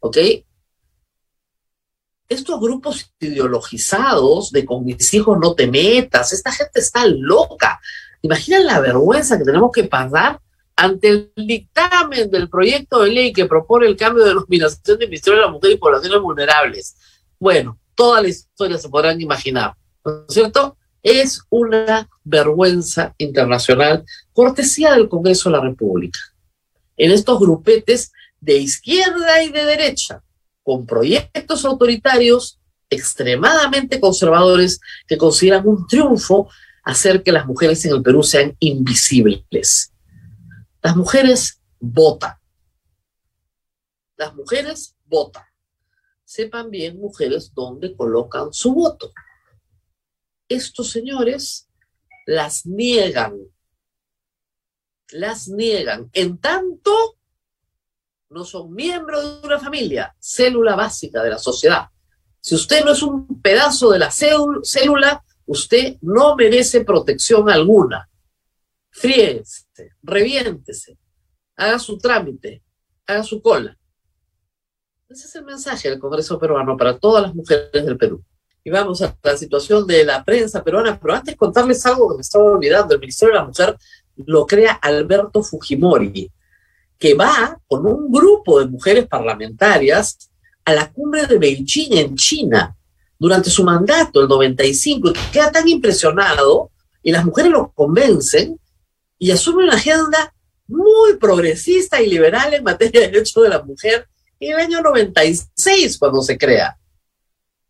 ¿ok? 0.00 0.18
estos 2.28 2.60
grupos 2.60 3.10
ideologizados 3.18 4.50
de 4.50 4.64
con 4.64 4.84
mis 4.84 5.12
hijos 5.14 5.38
no 5.40 5.54
te 5.54 5.66
metas, 5.66 6.32
esta 6.32 6.52
gente 6.52 6.80
está 6.80 7.06
loca. 7.06 7.80
Imaginan 8.20 8.66
la 8.66 8.80
vergüenza 8.80 9.38
que 9.38 9.44
tenemos 9.44 9.70
que 9.72 9.84
pasar 9.84 10.40
ante 10.76 11.08
el 11.08 11.32
dictamen 11.36 12.30
del 12.30 12.48
proyecto 12.48 13.02
de 13.02 13.10
ley 13.10 13.32
que 13.32 13.46
propone 13.46 13.86
el 13.86 13.96
cambio 13.96 14.24
de 14.24 14.30
denominación 14.30 14.98
del 14.98 15.08
Ministerio 15.08 15.40
de 15.40 15.46
la 15.46 15.52
Mujer 15.52 15.72
y 15.72 15.76
Poblaciones 15.76 16.20
Vulnerables. 16.20 16.96
Bueno, 17.38 17.78
toda 17.94 18.20
la 18.20 18.28
historia 18.28 18.78
se 18.78 18.88
podrán 18.88 19.20
imaginar, 19.20 19.74
¿no 20.04 20.24
es 20.28 20.34
cierto? 20.34 20.76
Es 21.02 21.42
una 21.50 22.08
vergüenza 22.24 23.14
internacional, 23.18 24.04
cortesía 24.32 24.92
del 24.92 25.08
Congreso 25.08 25.48
de 25.48 25.56
la 25.56 25.62
República. 25.62 26.18
En 26.96 27.12
estos 27.12 27.38
grupetes 27.38 28.12
de 28.40 28.58
izquierda 28.58 29.42
y 29.42 29.50
de 29.50 29.64
derecha, 29.64 30.22
con 30.62 30.86
proyectos 30.86 31.64
autoritarios 31.64 32.58
extremadamente 32.90 34.00
conservadores 34.00 34.80
que 35.06 35.18
consideran 35.18 35.66
un 35.66 35.86
triunfo 35.86 36.48
hacer 36.82 37.22
que 37.22 37.32
las 37.32 37.46
mujeres 37.46 37.84
en 37.84 37.92
el 37.92 38.02
Perú 38.02 38.22
sean 38.22 38.56
invisibles. 38.60 39.92
Las 40.82 40.96
mujeres 40.96 41.60
votan. 41.78 42.34
Las 44.16 44.34
mujeres 44.34 44.96
votan. 45.04 45.44
Sepan 46.24 46.70
bien, 46.70 46.98
mujeres, 46.98 47.52
dónde 47.54 47.94
colocan 47.94 48.52
su 48.52 48.72
voto. 48.72 49.12
Estos 50.48 50.90
señores 50.90 51.68
las 52.26 52.66
niegan. 52.66 53.38
Las 55.10 55.48
niegan. 55.48 56.10
En 56.12 56.38
tanto 56.38 57.18
no 58.30 58.44
son 58.44 58.74
miembros 58.74 59.40
de 59.40 59.46
una 59.46 59.58
familia, 59.58 60.14
célula 60.18 60.76
básica 60.76 61.22
de 61.22 61.30
la 61.30 61.38
sociedad. 61.38 61.88
Si 62.40 62.54
usted 62.54 62.84
no 62.84 62.92
es 62.92 63.02
un 63.02 63.40
pedazo 63.40 63.90
de 63.90 63.98
la 63.98 64.10
célula, 64.10 65.24
usted 65.46 65.96
no 66.02 66.36
merece 66.36 66.84
protección 66.84 67.48
alguna. 67.50 68.08
Fríese, 68.90 69.66
reviéntese, 70.02 70.98
haga 71.56 71.78
su 71.78 71.98
trámite, 71.98 72.62
haga 73.06 73.22
su 73.22 73.40
cola. 73.40 73.76
Ese 75.08 75.26
es 75.26 75.34
el 75.36 75.44
mensaje 75.44 75.88
del 75.88 75.98
Congreso 75.98 76.38
peruano 76.38 76.76
para 76.76 76.98
todas 76.98 77.22
las 77.22 77.34
mujeres 77.34 77.72
del 77.72 77.96
Perú. 77.96 78.22
Y 78.64 78.70
vamos 78.70 79.00
a 79.02 79.16
la 79.22 79.36
situación 79.36 79.86
de 79.86 80.04
la 80.04 80.24
prensa 80.24 80.62
peruana, 80.62 80.98
pero 81.00 81.14
antes 81.14 81.36
contarles 81.36 81.84
algo 81.86 82.10
que 82.10 82.16
me 82.16 82.22
estaba 82.22 82.44
olvidando. 82.44 82.94
El 82.94 83.00
Ministerio 83.00 83.34
de 83.34 83.40
la 83.40 83.46
Mujer 83.46 83.76
lo 84.26 84.46
crea 84.46 84.72
Alberto 84.72 85.42
Fujimori, 85.42 86.30
que 86.98 87.14
va 87.14 87.58
con 87.66 87.86
un 87.86 88.10
grupo 88.10 88.60
de 88.60 88.66
mujeres 88.66 89.06
parlamentarias 89.06 90.30
a 90.64 90.74
la 90.74 90.92
cumbre 90.92 91.26
de 91.26 91.38
Beijing 91.38 91.96
en 91.96 92.16
China 92.16 92.76
durante 93.18 93.50
su 93.50 93.64
mandato, 93.64 94.20
el 94.20 94.28
95, 94.28 95.10
y 95.10 95.32
queda 95.32 95.50
tan 95.50 95.66
impresionado 95.66 96.70
y 97.02 97.10
las 97.10 97.24
mujeres 97.24 97.50
lo 97.50 97.72
convencen 97.72 98.58
y 99.18 99.30
asume 99.30 99.64
una 99.64 99.74
agenda 99.74 100.34
muy 100.66 101.16
progresista 101.16 102.00
y 102.00 102.08
liberal 102.08 102.52
en 102.54 102.62
materia 102.62 103.00
de 103.00 103.08
derechos 103.08 103.42
de 103.42 103.48
la 103.48 103.62
mujer 103.62 104.06
en 104.38 104.52
el 104.52 104.58
año 104.58 104.82
96 104.82 105.98
cuando 105.98 106.22
se 106.22 106.36
crea. 106.38 106.77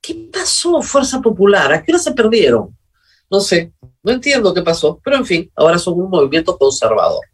¿Qué 0.01 0.29
pasó, 0.33 0.81
Fuerza 0.83 1.21
Popular? 1.21 1.73
¿A 1.73 1.83
qué 1.83 1.93
hora 1.93 1.99
se 1.99 2.13
perdieron? 2.13 2.77
No 3.31 3.41
sé, 3.41 3.73
no 4.03 4.13
entiendo 4.13 4.55
qué 4.55 4.63
pasó, 4.63 5.01
pero 5.05 5.17
en 5.17 5.27
fin, 5.27 5.51
ahora 5.55 5.79
son 5.79 6.01
un 6.01 6.09
movimiento 6.09 6.57
conservador. 6.57 7.25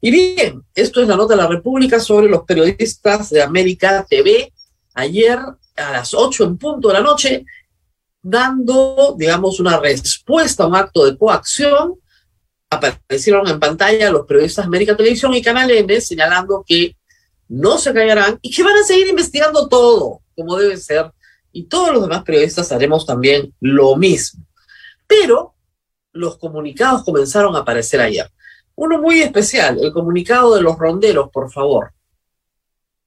Y 0.00 0.10
bien, 0.10 0.62
esto 0.74 1.02
es 1.02 1.08
la 1.08 1.16
nota 1.16 1.34
de 1.34 1.42
la 1.42 1.48
República 1.48 2.00
sobre 2.00 2.28
los 2.28 2.44
periodistas 2.44 3.30
de 3.30 3.42
América 3.42 4.06
TV. 4.08 4.52
Ayer 4.94 5.38
a 5.76 5.92
las 5.92 6.14
8 6.14 6.44
en 6.44 6.58
punto 6.58 6.88
de 6.88 6.94
la 6.94 7.00
noche, 7.00 7.44
dando, 8.22 9.14
digamos, 9.18 9.60
una 9.60 9.78
respuesta 9.78 10.64
a 10.64 10.66
un 10.66 10.76
acto 10.76 11.04
de 11.04 11.18
coacción, 11.18 11.94
aparecieron 12.70 13.46
en 13.48 13.60
pantalla 13.60 14.10
los 14.10 14.26
periodistas 14.26 14.64
de 14.64 14.68
América 14.68 14.96
Televisión 14.96 15.34
y 15.34 15.42
Canal 15.42 15.70
N 15.70 16.00
señalando 16.00 16.64
que 16.66 16.96
no 17.48 17.78
se 17.78 17.92
callarán 17.92 18.38
y 18.42 18.50
que 18.50 18.62
van 18.62 18.76
a 18.76 18.84
seguir 18.84 19.06
investigando 19.08 19.68
todo 19.68 20.20
como 20.36 20.56
debe 20.56 20.76
ser. 20.76 21.10
Y 21.56 21.64
todos 21.64 21.92
los 21.94 22.02
demás 22.02 22.22
periodistas 22.22 22.70
haremos 22.70 23.06
también 23.06 23.54
lo 23.60 23.96
mismo. 23.96 24.44
Pero 25.06 25.54
los 26.12 26.36
comunicados 26.36 27.02
comenzaron 27.02 27.56
a 27.56 27.60
aparecer 27.60 27.98
ayer. 27.98 28.30
Uno 28.74 29.00
muy 29.00 29.22
especial, 29.22 29.82
el 29.82 29.90
comunicado 29.90 30.54
de 30.54 30.60
los 30.60 30.78
ronderos, 30.78 31.30
por 31.30 31.50
favor. 31.50 31.94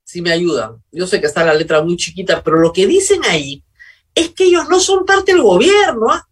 Si 0.03 0.23
me 0.23 0.31
ayudan. 0.31 0.83
Yo 0.91 1.05
sé 1.05 1.21
que 1.21 1.27
está 1.27 1.45
la 1.45 1.53
letra 1.53 1.83
muy 1.83 1.95
chiquita, 1.95 2.41
pero 2.41 2.57
lo 2.57 2.73
que 2.73 2.87
dicen 2.87 3.21
ahí 3.25 3.63
es 4.15 4.31
que 4.31 4.45
ellos 4.45 4.67
no 4.67 4.79
son 4.79 5.05
parte 5.05 5.31
del 5.31 5.43
gobierno, 5.43 6.09
¿ah? 6.09 6.27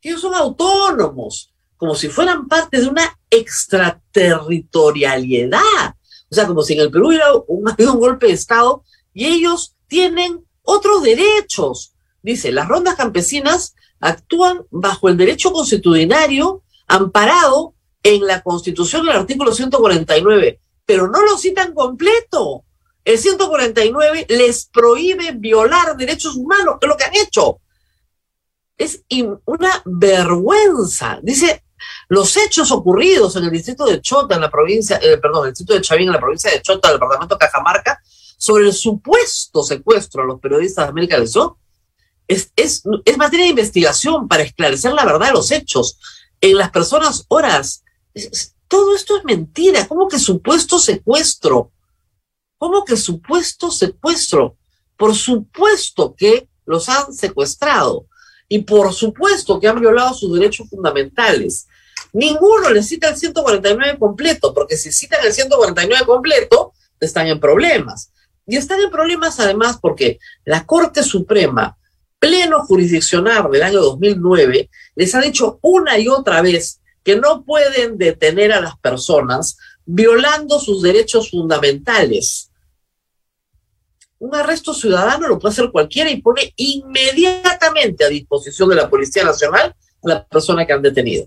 ellos 0.00 0.20
son 0.20 0.36
autónomos, 0.36 1.52
como 1.76 1.96
si 1.96 2.08
fueran 2.08 2.46
parte 2.46 2.80
de 2.80 2.86
una 2.86 3.18
extraterritorialidad. 3.28 5.96
O 6.30 6.34
sea, 6.36 6.46
como 6.46 6.62
si 6.62 6.74
en 6.74 6.82
el 6.82 6.92
Perú 6.92 7.08
hubiera 7.08 7.34
un, 7.34 7.68
un 7.78 7.98
golpe 7.98 8.28
de 8.28 8.34
Estado 8.34 8.84
y 9.12 9.26
ellos 9.26 9.74
tienen 9.88 10.44
otros 10.62 11.02
derechos. 11.02 11.94
Dice, 12.22 12.52
las 12.52 12.68
rondas 12.68 12.94
campesinas 12.94 13.74
actúan 14.00 14.64
bajo 14.70 15.08
el 15.08 15.16
derecho 15.16 15.52
constitucionario 15.52 16.62
amparado 16.88 17.74
en 18.02 18.26
la 18.26 18.42
Constitución 18.42 19.06
del 19.06 19.16
artículo 19.16 19.52
149, 19.52 20.60
pero 20.84 21.08
no 21.08 21.22
lo 21.22 21.38
citan 21.38 21.72
completo. 21.72 22.64
El 23.04 23.18
149 23.18 24.26
les 24.28 24.66
prohíbe 24.66 25.32
violar 25.32 25.96
derechos 25.96 26.36
humanos, 26.36 26.76
que 26.80 26.86
es 26.86 26.88
lo 26.88 26.96
que 26.96 27.04
han 27.04 27.16
hecho. 27.16 27.60
Es 28.76 29.04
una 29.44 29.82
vergüenza. 29.84 31.18
Dice, 31.22 31.64
los 32.08 32.36
hechos 32.36 32.70
ocurridos 32.70 33.36
en 33.36 33.44
el 33.44 33.50
distrito 33.50 33.86
de 33.86 34.00
Chota, 34.00 34.34
en 34.34 34.40
la 34.40 34.50
provincia, 34.50 34.98
eh, 35.02 35.18
perdón, 35.18 35.46
el 35.46 35.52
distrito 35.52 35.74
de 35.74 35.80
Chavín, 35.80 36.08
en 36.08 36.14
la 36.14 36.20
provincia 36.20 36.50
de 36.50 36.62
Chota, 36.62 36.88
del 36.88 36.96
departamento 36.96 37.34
de 37.34 37.38
Cajamarca, 37.38 38.00
sobre 38.42 38.64
el 38.64 38.72
supuesto 38.72 39.62
secuestro 39.62 40.24
a 40.24 40.26
los 40.26 40.40
periodistas 40.40 40.84
de 40.84 40.90
América 40.90 41.16
del 41.16 41.28
Sur, 41.28 41.58
es, 42.26 42.50
es, 42.56 42.82
es 43.04 43.16
materia 43.16 43.44
de 43.44 43.50
investigación 43.50 44.26
para 44.26 44.42
esclarecer 44.42 44.92
la 44.94 45.04
verdad 45.04 45.28
de 45.28 45.34
los 45.34 45.52
hechos. 45.52 45.96
En 46.40 46.56
las 46.56 46.72
personas 46.72 47.24
horas, 47.28 47.84
todo 48.66 48.96
esto 48.96 49.16
es 49.16 49.24
mentira. 49.24 49.86
¿Cómo 49.86 50.08
que 50.08 50.18
supuesto 50.18 50.80
secuestro? 50.80 51.70
¿Cómo 52.58 52.84
que 52.84 52.96
supuesto 52.96 53.70
secuestro? 53.70 54.56
Por 54.96 55.14
supuesto 55.14 56.12
que 56.12 56.48
los 56.66 56.88
han 56.88 57.14
secuestrado 57.14 58.06
y 58.48 58.58
por 58.58 58.92
supuesto 58.92 59.60
que 59.60 59.68
han 59.68 59.78
violado 59.78 60.14
sus 60.14 60.34
derechos 60.34 60.68
fundamentales. 60.68 61.68
Ninguno 62.12 62.70
le 62.70 62.82
cita 62.82 63.10
el 63.10 63.16
149 63.16 64.00
completo, 64.00 64.52
porque 64.52 64.76
si 64.76 64.90
citan 64.90 65.24
el 65.24 65.32
149 65.32 66.04
completo, 66.06 66.72
están 66.98 67.28
en 67.28 67.38
problemas. 67.38 68.11
Y 68.46 68.56
están 68.56 68.80
en 68.80 68.90
problemas 68.90 69.38
además 69.40 69.78
porque 69.80 70.18
la 70.44 70.66
Corte 70.66 71.02
Suprema, 71.02 71.76
pleno 72.18 72.64
jurisdiccional 72.64 73.50
del 73.50 73.62
año 73.62 73.80
2009, 73.80 74.70
les 74.94 75.14
ha 75.14 75.20
dicho 75.20 75.58
una 75.62 75.98
y 75.98 76.08
otra 76.08 76.42
vez 76.42 76.80
que 77.02 77.16
no 77.16 77.44
pueden 77.44 77.98
detener 77.98 78.52
a 78.52 78.60
las 78.60 78.78
personas 78.78 79.56
violando 79.84 80.58
sus 80.58 80.82
derechos 80.82 81.30
fundamentales. 81.30 82.50
Un 84.18 84.34
arresto 84.36 84.72
ciudadano 84.72 85.26
lo 85.26 85.38
puede 85.38 85.52
hacer 85.52 85.70
cualquiera 85.72 86.10
y 86.10 86.22
pone 86.22 86.52
inmediatamente 86.56 88.04
a 88.04 88.08
disposición 88.08 88.68
de 88.68 88.76
la 88.76 88.88
Policía 88.88 89.24
Nacional 89.24 89.74
a 90.04 90.08
la 90.08 90.24
persona 90.26 90.64
que 90.64 90.72
han 90.72 90.82
detenido. 90.82 91.26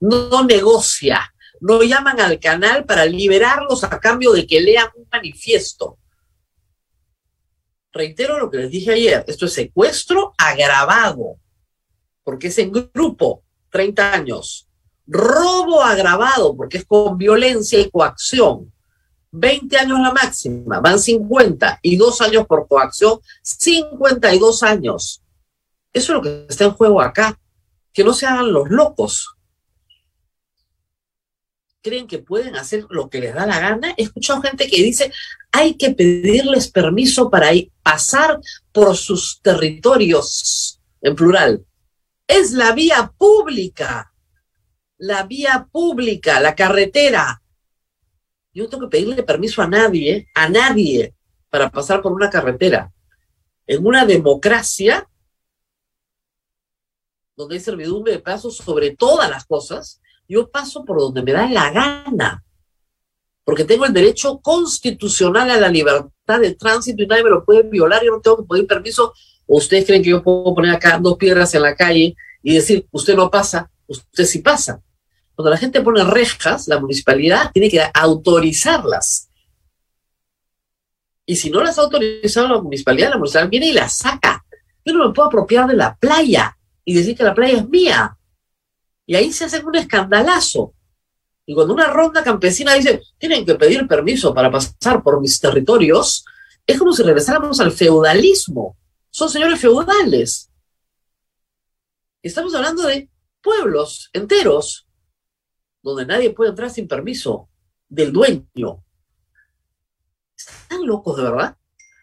No 0.00 0.44
negocia, 0.44 1.30
no 1.60 1.82
llaman 1.82 2.20
al 2.20 2.38
canal 2.40 2.84
para 2.84 3.04
liberarlos 3.04 3.84
a 3.84 4.00
cambio 4.00 4.32
de 4.32 4.46
que 4.46 4.60
lean 4.60 4.88
un 4.94 5.06
manifiesto. 5.12 5.98
Reitero 7.96 8.38
lo 8.38 8.50
que 8.50 8.58
les 8.58 8.70
dije 8.70 8.92
ayer, 8.92 9.24
esto 9.26 9.46
es 9.46 9.52
secuestro 9.52 10.34
agravado, 10.38 11.36
porque 12.22 12.48
es 12.48 12.58
en 12.58 12.72
grupo, 12.72 13.42
30 13.70 14.12
años 14.12 14.66
robo 15.06 15.82
agravado, 15.82 16.56
porque 16.56 16.78
es 16.78 16.84
con 16.84 17.16
violencia 17.16 17.78
y 17.78 17.90
coacción. 17.90 18.72
20 19.32 19.76
años 19.76 20.00
la 20.00 20.12
máxima, 20.12 20.80
van 20.80 20.98
50 20.98 21.80
y 21.82 21.96
dos 21.96 22.20
años 22.20 22.46
por 22.46 22.66
coacción, 22.66 23.20
52 23.42 24.62
años. 24.62 25.22
Eso 25.92 26.12
es 26.12 26.16
lo 26.16 26.22
que 26.22 26.46
está 26.48 26.64
en 26.64 26.72
juego 26.72 27.00
acá. 27.00 27.38
Que 27.92 28.04
no 28.04 28.12
se 28.12 28.26
hagan 28.26 28.52
los 28.52 28.68
locos. 28.68 29.35
Creen 31.86 32.06
que 32.08 32.18
pueden 32.18 32.56
hacer 32.56 32.84
lo 32.90 33.08
que 33.08 33.20
les 33.20 33.34
da 33.34 33.46
la 33.46 33.60
gana. 33.60 33.94
He 33.96 34.02
escuchado 34.02 34.42
gente 34.42 34.68
que 34.68 34.82
dice, 34.82 35.12
hay 35.52 35.74
que 35.74 35.90
pedirles 35.92 36.68
permiso 36.68 37.30
para 37.30 37.50
pasar 37.82 38.40
por 38.72 38.96
sus 38.96 39.40
territorios, 39.40 40.80
en 41.00 41.14
plural. 41.14 41.64
Es 42.26 42.50
la 42.52 42.72
vía 42.72 43.12
pública 43.16 44.12
la 44.98 45.24
vía 45.24 45.68
pública, 45.70 46.40
la 46.40 46.54
carretera. 46.54 47.42
Yo 48.52 48.64
no 48.64 48.70
tengo 48.70 48.84
que 48.84 48.96
pedirle 48.96 49.22
permiso 49.22 49.62
a 49.62 49.68
nadie, 49.68 50.28
a 50.34 50.48
nadie, 50.48 51.14
para 51.50 51.70
pasar 51.70 52.00
por 52.02 52.12
una 52.12 52.30
carretera. 52.30 52.92
En 53.66 53.86
una 53.86 54.06
democracia 54.06 55.08
donde 57.36 57.56
hay 57.56 57.60
servidumbre 57.60 58.12
de 58.12 58.18
paso 58.20 58.50
sobre 58.50 58.96
todas 58.96 59.28
las 59.28 59.44
cosas, 59.44 60.00
yo 60.28 60.50
paso 60.50 60.84
por 60.84 60.98
donde 60.98 61.22
me 61.22 61.32
da 61.32 61.48
la 61.48 61.70
gana, 61.70 62.44
porque 63.44 63.64
tengo 63.64 63.84
el 63.84 63.92
derecho 63.92 64.38
constitucional 64.38 65.50
a 65.50 65.60
la 65.60 65.68
libertad 65.68 66.40
de 66.40 66.54
tránsito 66.54 67.02
y 67.02 67.06
nadie 67.06 67.24
me 67.24 67.30
lo 67.30 67.44
puede 67.44 67.62
violar, 67.62 68.02
yo 68.04 68.12
no 68.12 68.20
tengo 68.20 68.38
que 68.38 68.44
pedir 68.48 68.66
permiso, 68.66 69.12
ustedes 69.46 69.86
creen 69.86 70.02
que 70.02 70.10
yo 70.10 70.22
puedo 70.22 70.54
poner 70.54 70.74
acá 70.74 70.98
dos 71.00 71.16
piedras 71.16 71.54
en 71.54 71.62
la 71.62 71.74
calle 71.74 72.16
y 72.42 72.54
decir, 72.54 72.86
usted 72.90 73.14
no 73.14 73.30
pasa, 73.30 73.70
usted 73.86 74.24
sí 74.24 74.40
pasa. 74.40 74.82
Cuando 75.34 75.50
la 75.50 75.58
gente 75.58 75.82
pone 75.82 76.02
rejas, 76.02 76.66
la 76.66 76.80
municipalidad 76.80 77.50
tiene 77.52 77.68
que 77.68 77.82
autorizarlas. 77.92 79.28
Y 81.26 81.36
si 81.36 81.50
no 81.50 81.62
las 81.62 81.78
ha 81.78 81.82
autorizado 81.82 82.48
la 82.48 82.62
municipalidad, 82.62 83.10
la 83.10 83.18
municipalidad 83.18 83.50
viene 83.50 83.66
y 83.66 83.72
las 83.72 83.98
saca. 83.98 84.44
Yo 84.84 84.94
no 84.94 85.06
me 85.06 85.12
puedo 85.12 85.28
apropiar 85.28 85.66
de 85.66 85.74
la 85.74 85.96
playa 85.96 86.56
y 86.84 86.94
decir 86.94 87.16
que 87.16 87.24
la 87.24 87.34
playa 87.34 87.58
es 87.58 87.68
mía. 87.68 88.15
Y 89.06 89.14
ahí 89.14 89.32
se 89.32 89.44
hace 89.44 89.64
un 89.64 89.76
escandalazo. 89.76 90.74
Y 91.46 91.54
cuando 91.54 91.74
una 91.74 91.86
ronda 91.86 92.24
campesina 92.24 92.74
dice, 92.74 93.02
tienen 93.18 93.46
que 93.46 93.54
pedir 93.54 93.86
permiso 93.86 94.34
para 94.34 94.50
pasar 94.50 95.02
por 95.02 95.20
mis 95.20 95.40
territorios, 95.40 96.24
es 96.66 96.78
como 96.78 96.92
si 96.92 97.04
regresáramos 97.04 97.60
al 97.60 97.70
feudalismo. 97.70 98.76
Son 99.10 99.30
señores 99.30 99.60
feudales. 99.60 100.50
Estamos 102.20 102.52
hablando 102.54 102.82
de 102.82 103.08
pueblos 103.40 104.10
enteros 104.12 104.88
donde 105.80 106.04
nadie 106.04 106.30
puede 106.30 106.50
entrar 106.50 106.68
sin 106.68 106.88
permiso 106.88 107.48
del 107.88 108.12
dueño. 108.12 108.84
¿Están 110.36 110.84
locos 110.84 111.16
de 111.16 111.22
verdad? 111.22 111.56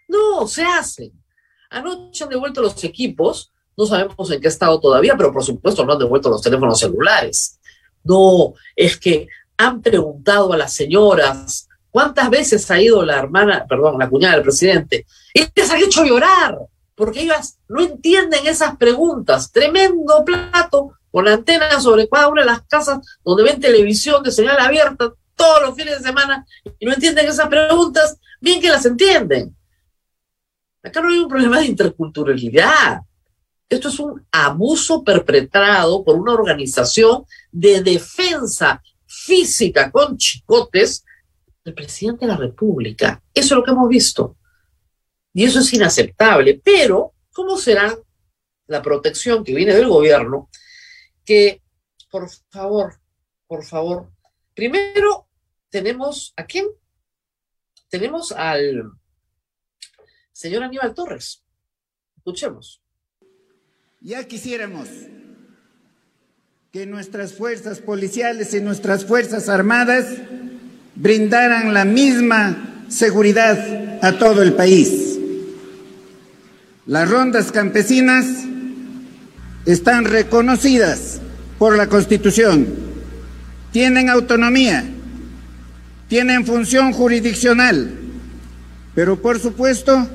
No, 0.08 0.48
se 0.48 0.64
hacen. 0.64 1.24
Anoche 1.70 2.24
han 2.24 2.30
devuelto 2.30 2.62
los 2.62 2.82
equipos, 2.84 3.53
no 3.78 3.86
sabemos 3.86 4.32
en 4.32 4.42
qué 4.42 4.48
estado 4.48 4.80
todavía, 4.80 5.16
pero 5.18 5.32
por 5.32 5.44
supuesto 5.44 5.86
no 5.86 5.94
han 5.94 6.00
devuelto 6.00 6.30
los 6.30 6.42
teléfonos 6.42 6.80
celulares. 6.80 7.60
No, 8.04 8.54
es 8.76 8.98
que 8.98 9.28
han 9.58 9.82
preguntado 9.82 10.54
a 10.54 10.58
las 10.58 10.74
señoras 10.74 11.68
cuántas 11.90 12.30
veces 12.30 12.70
ha 12.72 12.82
ido 12.82 13.04
la 13.04 13.18
hermana, 13.18 13.66
perdón, 13.68 13.98
la 14.00 14.10
cuñada 14.10 14.36
del 14.36 14.44
presidente, 14.44 15.06
y 15.34 15.46
les 15.56 15.72
ha 15.72 15.80
hecho 15.80 16.04
llorar, 16.04 16.58
porque 16.96 17.22
ellas 17.22 17.58
no 17.68 17.82
entienden 17.82 18.46
esas 18.48 18.78
preguntas. 18.78 19.52
Tremendo 19.52 20.24
plato 20.26 20.94
con 21.12 21.26
la 21.26 21.34
antena 21.34 21.80
sobre 21.80 22.10
cada 22.10 22.28
una 22.28 22.42
de 22.42 22.48
las 22.48 22.62
casas 22.64 23.00
donde 23.24 23.44
ven 23.44 23.60
televisión 23.60 24.24
de 24.24 24.32
señal 24.32 24.60
abierta 24.60 25.14
todos 25.36 25.62
los 25.62 25.76
fines 25.76 26.00
de 26.00 26.04
semana 26.04 26.46
y 26.80 26.86
no 26.86 26.94
entienden 26.94 27.28
esas 27.28 27.48
preguntas, 27.48 28.18
bien 28.42 28.60
que 28.60 28.70
las 28.70 28.86
entienden. 28.86 29.56
Acá 30.84 31.02
no 31.02 31.10
hay 31.10 31.20
un 31.20 31.30
problema 31.30 31.60
de 31.60 31.66
interculturalidad. 31.68 33.02
Esto 33.70 33.90
es 33.90 34.00
un 34.00 34.26
abuso 34.32 35.04
perpetrado 35.04 36.04
por 36.04 36.16
una 36.16 36.34
organización 36.34 37.26
de 37.52 37.82
defensa 37.82 38.82
física 39.06 39.92
con 39.92 40.18
chicotes 40.18 41.06
del 41.64 41.74
presidente 41.74 42.26
de 42.26 42.32
la 42.32 42.38
República. 42.38 43.24
Eso 43.34 43.56
es 43.56 43.58
lo 43.58 43.64
que 43.64 43.72
hemos 43.72 43.90
visto. 43.90 44.38
Y 45.34 45.46
eso 45.46 45.60
es 45.60 45.74
inaceptable. 45.74 46.62
Pero, 46.64 47.14
¿cómo 47.32 47.58
será 47.58 47.98
la 48.68 48.82
protección 48.82 49.44
que 49.44 49.56
viene 49.56 49.74
del 49.74 49.88
gobierno 49.88 50.50
que, 51.26 51.62
por 52.12 52.30
favor, 52.50 53.00
por 53.48 53.64
favor, 53.64 54.12
primero 54.54 55.28
tenemos 55.70 56.34
a 56.36 56.46
quién? 56.46 56.68
Tenemos 57.90 58.32
al 58.32 58.92
señor 60.32 60.64
Aníbal 60.64 60.94
Torres. 60.94 61.44
Escuchemos. 62.18 62.83
Ya 64.06 64.22
quisiéramos 64.26 64.90
que 66.74 66.86
nuestras 66.86 67.36
fuerzas 67.36 67.80
policiales 67.80 68.54
y 68.54 68.60
nuestras 68.60 69.06
fuerzas 69.06 69.48
armadas 69.48 70.08
brindaran 70.94 71.74
la 71.74 71.86
misma 71.86 72.84
seguridad 72.90 74.04
a 74.04 74.18
todo 74.18 74.44
el 74.44 74.56
país. 74.56 75.18
Las 76.86 77.10
rondas 77.10 77.54
campesinas 77.54 78.26
están 79.66 80.04
reconocidas 80.04 81.22
por 81.58 81.78
la 81.78 81.88
Constitución, 81.88 82.68
tienen 83.72 84.10
autonomía, 84.10 84.84
tienen 86.10 86.46
función 86.46 86.92
jurisdiccional, 86.92 87.90
pero 88.96 89.22
por 89.22 89.40
supuesto 89.40 90.10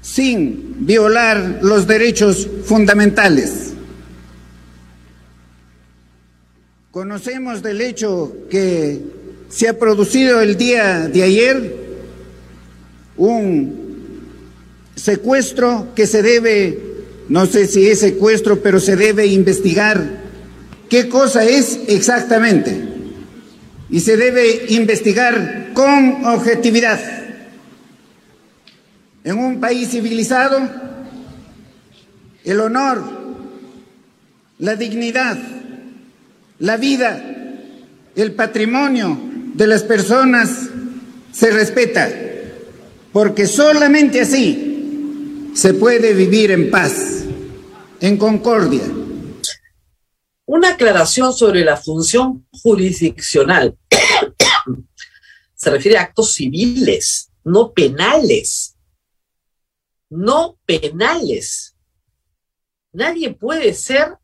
sin 0.00 0.86
violar 0.86 1.60
los 1.62 1.86
derechos 1.86 2.48
fundamentales. 2.64 3.72
Conocemos 6.90 7.62
del 7.62 7.80
hecho 7.80 8.36
que 8.50 9.00
se 9.48 9.68
ha 9.68 9.78
producido 9.78 10.40
el 10.40 10.56
día 10.56 11.08
de 11.08 11.22
ayer 11.22 11.76
un 13.16 13.80
secuestro 14.96 15.88
que 15.94 16.06
se 16.06 16.22
debe, 16.22 16.78
no 17.28 17.46
sé 17.46 17.66
si 17.66 17.88
es 17.88 18.00
secuestro, 18.00 18.60
pero 18.60 18.80
se 18.80 18.96
debe 18.96 19.26
investigar 19.26 20.20
qué 20.88 21.08
cosa 21.08 21.44
es 21.44 21.78
exactamente. 21.86 22.88
Y 23.88 24.00
se 24.00 24.16
debe 24.16 24.66
investigar 24.68 25.70
con 25.74 26.24
objetividad. 26.24 27.19
En 29.22 29.38
un 29.38 29.60
país 29.60 29.90
civilizado, 29.90 30.58
el 32.44 32.60
honor, 32.60 33.02
la 34.58 34.76
dignidad, 34.76 35.38
la 36.58 36.76
vida, 36.76 37.22
el 38.16 38.32
patrimonio 38.32 39.18
de 39.54 39.66
las 39.66 39.82
personas 39.82 40.68
se 41.32 41.50
respeta, 41.50 42.10
porque 43.12 43.46
solamente 43.46 44.22
así 44.22 45.50
se 45.54 45.74
puede 45.74 46.14
vivir 46.14 46.50
en 46.50 46.70
paz, 46.70 47.24
en 48.00 48.16
concordia. 48.16 48.82
Una 50.46 50.70
aclaración 50.70 51.32
sobre 51.32 51.62
la 51.62 51.76
función 51.76 52.46
jurisdiccional. 52.50 53.76
se 55.54 55.70
refiere 55.70 55.98
a 55.98 56.02
actos 56.02 56.32
civiles, 56.32 57.30
no 57.44 57.72
penales. 57.72 58.76
No 60.10 60.58
penales. 60.66 61.76
Nadie 62.92 63.32
puede 63.32 63.72
ser 63.74 64.18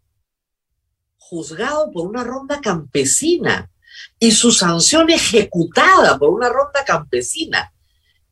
juzgado 1.16 1.90
por 1.92 2.08
una 2.08 2.24
ronda 2.24 2.60
campesina 2.60 3.70
y 4.18 4.32
su 4.32 4.50
sanción 4.50 5.10
ejecutada 5.10 6.18
por 6.18 6.30
una 6.30 6.48
ronda 6.48 6.84
campesina. 6.84 7.72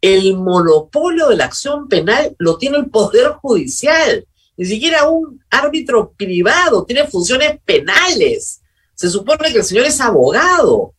El 0.00 0.36
monopolio 0.36 1.28
de 1.28 1.36
la 1.36 1.46
acción 1.46 1.88
penal 1.88 2.34
lo 2.38 2.58
tiene 2.58 2.78
el 2.78 2.90
Poder 2.90 3.34
Judicial. 3.34 4.26
Ni 4.56 4.64
siquiera 4.66 5.08
un 5.08 5.42
árbitro 5.48 6.12
privado 6.12 6.84
tiene 6.84 7.06
funciones 7.06 7.60
penales. 7.64 8.60
Se 8.94 9.08
supone 9.08 9.52
que 9.52 9.58
el 9.58 9.64
señor 9.64 9.86
es 9.86 10.00
abogado. 10.00 10.94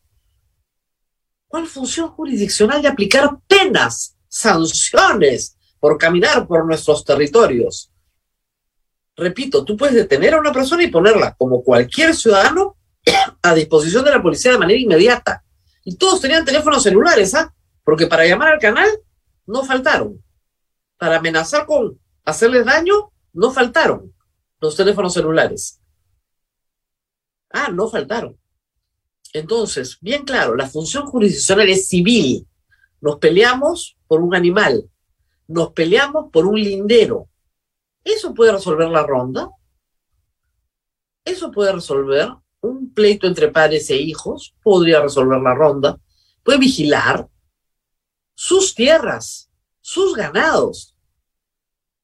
¿Cuál 1.48 1.66
función 1.66 2.08
jurisdiccional 2.08 2.82
de 2.82 2.88
aplicar 2.88 3.38
penas, 3.46 4.16
sanciones 4.28 5.55
por 5.86 5.98
caminar 5.98 6.48
por 6.48 6.66
nuestros 6.66 7.04
territorios? 7.04 7.92
repito, 9.16 9.64
tú 9.64 9.76
puedes 9.76 9.94
detener 9.94 10.34
a 10.34 10.40
una 10.40 10.52
persona 10.52 10.82
y 10.82 10.88
ponerla 10.88 11.36
como 11.36 11.62
cualquier 11.62 12.12
ciudadano 12.12 12.76
a 13.42 13.54
disposición 13.54 14.04
de 14.04 14.10
la 14.10 14.20
policía 14.20 14.50
de 14.50 14.58
manera 14.58 14.80
inmediata. 14.80 15.44
Y 15.84 15.94
todos 15.94 16.20
tenían 16.20 16.44
teléfonos 16.44 16.82
celulares, 16.82 17.36
¿ah? 17.36 17.54
Porque 17.84 18.08
para 18.08 18.26
llamar 18.26 18.54
al 18.54 18.58
canal 18.58 18.88
no 19.46 19.62
faltaron. 19.62 20.20
Para 20.98 21.18
amenazar 21.18 21.66
con 21.66 22.00
hacerles 22.24 22.64
daño, 22.64 23.12
no 23.32 23.52
faltaron 23.52 24.12
los 24.60 24.74
teléfonos 24.74 25.14
celulares. 25.14 25.80
Ah, 27.50 27.68
no 27.72 27.88
faltaron. 27.88 28.36
Entonces, 29.32 29.98
bien 30.00 30.24
claro, 30.24 30.56
la 30.56 30.66
función 30.66 31.06
jurisdiccional 31.06 31.68
es 31.68 31.86
civil. 31.86 32.44
Nos 33.00 33.20
peleamos 33.20 33.96
por 34.08 34.20
un 34.20 34.34
animal, 34.34 34.90
nos 35.48 35.72
peleamos 35.72 36.30
por 36.30 36.46
un 36.46 36.60
lindero, 36.60 37.28
eso 38.06 38.32
puede 38.34 38.52
resolver 38.52 38.88
la 38.88 39.02
ronda. 39.02 39.50
Eso 41.24 41.50
puede 41.50 41.72
resolver 41.72 42.28
un 42.60 42.94
pleito 42.94 43.26
entre 43.26 43.48
padres 43.48 43.90
e 43.90 43.96
hijos. 43.96 44.54
Podría 44.62 45.00
resolver 45.00 45.40
la 45.40 45.54
ronda. 45.54 45.98
Puede 46.44 46.58
vigilar 46.58 47.28
sus 48.32 48.76
tierras, 48.76 49.50
sus 49.80 50.14
ganados. 50.14 50.96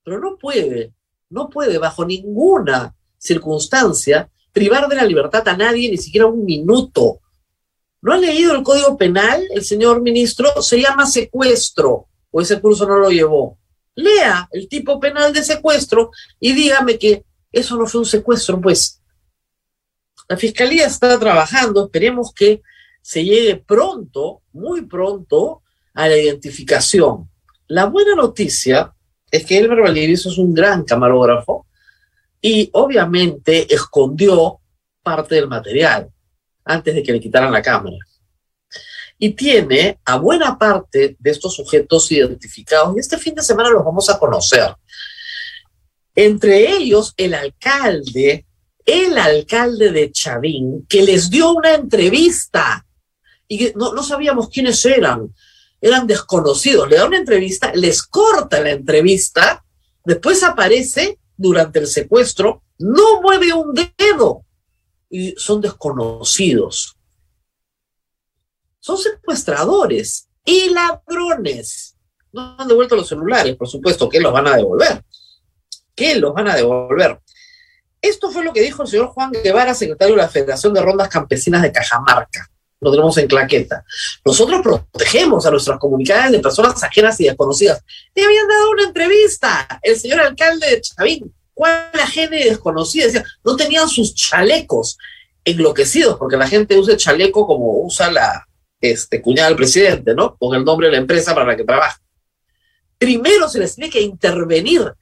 Pero 0.02 0.18
no 0.18 0.36
puede, 0.36 0.92
no 1.30 1.48
puede 1.48 1.78
bajo 1.78 2.04
ninguna 2.04 2.96
circunstancia 3.16 4.28
privar 4.50 4.88
de 4.88 4.96
la 4.96 5.04
libertad 5.04 5.46
a 5.46 5.56
nadie 5.56 5.88
ni 5.88 5.98
siquiera 5.98 6.26
un 6.26 6.44
minuto. 6.44 7.20
¿No 8.00 8.12
ha 8.12 8.18
leído 8.18 8.56
el 8.56 8.64
Código 8.64 8.96
Penal, 8.96 9.46
el 9.52 9.62
señor 9.62 10.02
ministro? 10.02 10.60
Se 10.60 10.80
llama 10.80 11.06
secuestro, 11.06 12.08
o 12.32 12.40
ese 12.40 12.60
curso 12.60 12.88
no 12.88 12.98
lo 12.98 13.10
llevó 13.10 13.58
lea 13.94 14.48
el 14.52 14.68
tipo 14.68 14.98
penal 15.00 15.32
de 15.32 15.42
secuestro 15.42 16.10
y 16.40 16.52
dígame 16.52 16.98
que 16.98 17.24
eso 17.50 17.76
no 17.76 17.86
fue 17.86 18.00
un 18.00 18.06
secuestro, 18.06 18.60
pues. 18.60 19.00
La 20.28 20.36
fiscalía 20.36 20.86
está 20.86 21.18
trabajando, 21.18 21.84
esperemos 21.84 22.32
que 22.32 22.62
se 23.02 23.24
llegue 23.24 23.56
pronto, 23.56 24.42
muy 24.52 24.82
pronto, 24.86 25.62
a 25.94 26.08
la 26.08 26.16
identificación. 26.16 27.28
La 27.66 27.86
buena 27.86 28.14
noticia 28.14 28.94
es 29.30 29.44
que 29.44 29.58
Elmer 29.58 29.82
Valdivieso 29.82 30.30
es 30.30 30.38
un 30.38 30.54
gran 30.54 30.84
camarógrafo 30.84 31.66
y 32.40 32.70
obviamente 32.72 33.72
escondió 33.72 34.60
parte 35.02 35.34
del 35.34 35.48
material 35.48 36.10
antes 36.64 36.94
de 36.94 37.02
que 37.02 37.12
le 37.12 37.20
quitaran 37.20 37.52
la 37.52 37.60
cámara 37.60 37.96
y 39.22 39.34
tiene 39.34 40.00
a 40.04 40.16
buena 40.16 40.58
parte 40.58 41.14
de 41.16 41.30
estos 41.30 41.54
sujetos 41.54 42.10
identificados 42.10 42.96
y 42.96 42.98
este 42.98 43.16
fin 43.18 43.36
de 43.36 43.42
semana 43.44 43.70
los 43.70 43.84
vamos 43.84 44.10
a 44.10 44.18
conocer. 44.18 44.74
Entre 46.12 46.72
ellos 46.72 47.14
el 47.16 47.32
alcalde, 47.34 48.44
el 48.84 49.16
alcalde 49.16 49.92
de 49.92 50.10
Chavín, 50.10 50.86
que 50.88 51.04
les 51.04 51.30
dio 51.30 51.52
una 51.52 51.72
entrevista 51.72 52.84
y 53.46 53.70
no, 53.76 53.94
no 53.94 54.02
sabíamos 54.02 54.48
quiénes 54.48 54.84
eran, 54.84 55.32
eran 55.80 56.08
desconocidos, 56.08 56.90
le 56.90 56.96
da 56.96 57.06
una 57.06 57.18
entrevista, 57.18 57.70
les 57.76 58.02
corta 58.02 58.60
la 58.60 58.70
entrevista, 58.70 59.64
después 60.04 60.42
aparece 60.42 61.20
durante 61.36 61.78
el 61.78 61.86
secuestro, 61.86 62.64
no 62.80 63.22
mueve 63.22 63.52
un 63.52 63.72
dedo 63.72 64.44
y 65.08 65.36
son 65.36 65.60
desconocidos 65.60 66.96
son 68.82 68.98
secuestradores 68.98 70.28
y 70.44 70.70
ladrones. 70.70 71.96
No 72.32 72.56
han 72.58 72.66
devuelto 72.66 72.96
los 72.96 73.08
celulares, 73.08 73.54
por 73.54 73.68
supuesto, 73.68 74.08
que 74.08 74.20
los 74.20 74.32
van 74.32 74.48
a 74.48 74.56
devolver. 74.56 75.04
¿Qué 75.94 76.16
los 76.16 76.34
van 76.34 76.48
a 76.48 76.56
devolver? 76.56 77.20
Esto 78.00 78.32
fue 78.32 78.42
lo 78.42 78.52
que 78.52 78.60
dijo 78.60 78.82
el 78.82 78.88
señor 78.88 79.06
Juan 79.08 79.30
Guevara, 79.30 79.72
secretario 79.74 80.16
de 80.16 80.22
la 80.22 80.28
Federación 80.28 80.74
de 80.74 80.82
Rondas 80.82 81.08
Campesinas 81.08 81.62
de 81.62 81.70
Cajamarca. 81.70 82.50
Lo 82.80 82.90
tenemos 82.90 83.16
en 83.18 83.28
claqueta. 83.28 83.84
Nosotros 84.24 84.60
protegemos 84.60 85.46
a 85.46 85.52
nuestras 85.52 85.78
comunidades 85.78 86.32
de 86.32 86.40
personas 86.40 86.82
ajenas 86.82 87.20
y 87.20 87.24
desconocidas. 87.26 87.84
Le 88.16 88.24
habían 88.24 88.48
dado 88.48 88.70
una 88.72 88.82
entrevista 88.82 89.78
el 89.80 89.96
señor 89.96 90.20
alcalde 90.20 90.68
de 90.68 90.80
Chavín. 90.80 91.32
¿Cuál 91.54 91.88
ajena 92.02 92.36
y 92.36 92.48
desconocida? 92.48 93.04
Decía, 93.04 93.24
no 93.44 93.54
tenían 93.54 93.88
sus 93.88 94.12
chalecos 94.16 94.98
enloquecidos, 95.44 96.18
porque 96.18 96.36
la 96.36 96.48
gente 96.48 96.76
usa 96.76 96.94
el 96.94 96.98
chaleco 96.98 97.46
como 97.46 97.84
usa 97.84 98.10
la, 98.10 98.48
este, 98.82 99.22
cuñada 99.22 99.48
del 99.48 99.56
presidente, 99.56 100.12
¿no? 100.12 100.36
Con 100.36 100.56
el 100.56 100.64
nombre 100.64 100.88
de 100.88 100.92
la 100.94 100.98
empresa 100.98 101.32
para 101.32 101.46
la 101.46 101.56
que 101.56 101.64
trabaja. 101.64 102.02
Primero 102.98 103.48
se 103.48 103.60
les 103.60 103.76
tiene 103.76 103.88
que 103.88 104.00
intervenir. 104.00 104.92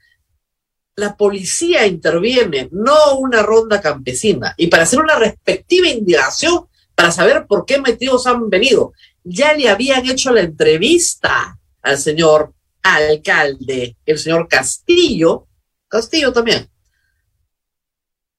La 0.96 1.16
policía 1.16 1.86
interviene, 1.86 2.68
no 2.72 3.16
una 3.16 3.42
ronda 3.42 3.80
campesina. 3.80 4.54
Y 4.58 4.66
para 4.66 4.82
hacer 4.82 5.00
una 5.00 5.18
respectiva 5.18 5.88
indagación, 5.88 6.66
para 6.94 7.10
saber 7.10 7.46
por 7.46 7.64
qué 7.64 7.80
metidos 7.80 8.26
han 8.26 8.50
venido, 8.50 8.92
ya 9.24 9.54
le 9.54 9.68
habían 9.70 10.06
hecho 10.08 10.30
la 10.30 10.42
entrevista 10.42 11.58
al 11.80 11.96
señor 11.96 12.52
alcalde, 12.82 13.96
el 14.04 14.18
señor 14.18 14.46
Castillo, 14.46 15.46
Castillo 15.88 16.34
también. 16.34 16.68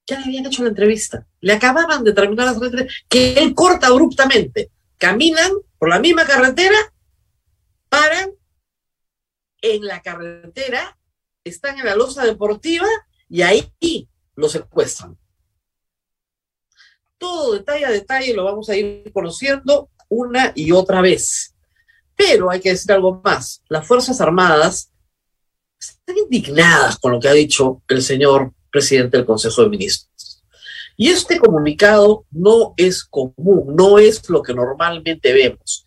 Ya 0.05 0.19
le 0.19 0.25
habían 0.25 0.45
hecho 0.45 0.61
la 0.61 0.69
entrevista. 0.69 1.25
Le 1.39 1.53
acababan 1.53 2.03
de 2.03 2.13
terminar 2.13 2.45
la 2.45 2.51
entrevista, 2.53 2.93
que 3.09 3.33
él 3.33 3.55
corta 3.55 3.87
abruptamente 3.87 4.69
caminan 5.01 5.51
por 5.79 5.89
la 5.89 5.99
misma 5.99 6.25
carretera, 6.25 6.77
paran 7.89 8.29
en 9.63 9.83
la 9.83 9.99
carretera, 10.03 10.95
están 11.43 11.79
en 11.79 11.85
la 11.85 11.95
losa 11.95 12.23
deportiva 12.23 12.85
y 13.27 13.41
ahí 13.41 13.73
lo 14.35 14.47
secuestran. 14.47 15.17
Todo 17.17 17.53
detalle 17.53 17.85
a 17.85 17.89
detalle 17.89 18.35
lo 18.35 18.43
vamos 18.43 18.69
a 18.69 18.75
ir 18.75 19.11
conociendo 19.11 19.89
una 20.07 20.51
y 20.53 20.71
otra 20.71 21.01
vez. 21.01 21.55
Pero 22.15 22.51
hay 22.51 22.59
que 22.59 22.69
decir 22.69 22.91
algo 22.91 23.21
más. 23.23 23.63
Las 23.69 23.87
Fuerzas 23.87 24.21
Armadas 24.21 24.91
están 25.79 26.15
indignadas 26.15 26.99
con 26.99 27.13
lo 27.13 27.19
que 27.19 27.27
ha 27.27 27.33
dicho 27.33 27.81
el 27.87 28.03
señor 28.03 28.53
presidente 28.71 29.17
del 29.17 29.25
Consejo 29.25 29.63
de 29.63 29.69
Ministros. 29.69 30.30
Y 30.97 31.09
este 31.09 31.39
comunicado 31.39 32.25
no 32.31 32.73
es 32.77 33.03
común, 33.03 33.75
no 33.75 33.97
es 33.99 34.29
lo 34.29 34.41
que 34.41 34.53
normalmente 34.53 35.33
vemos. 35.33 35.85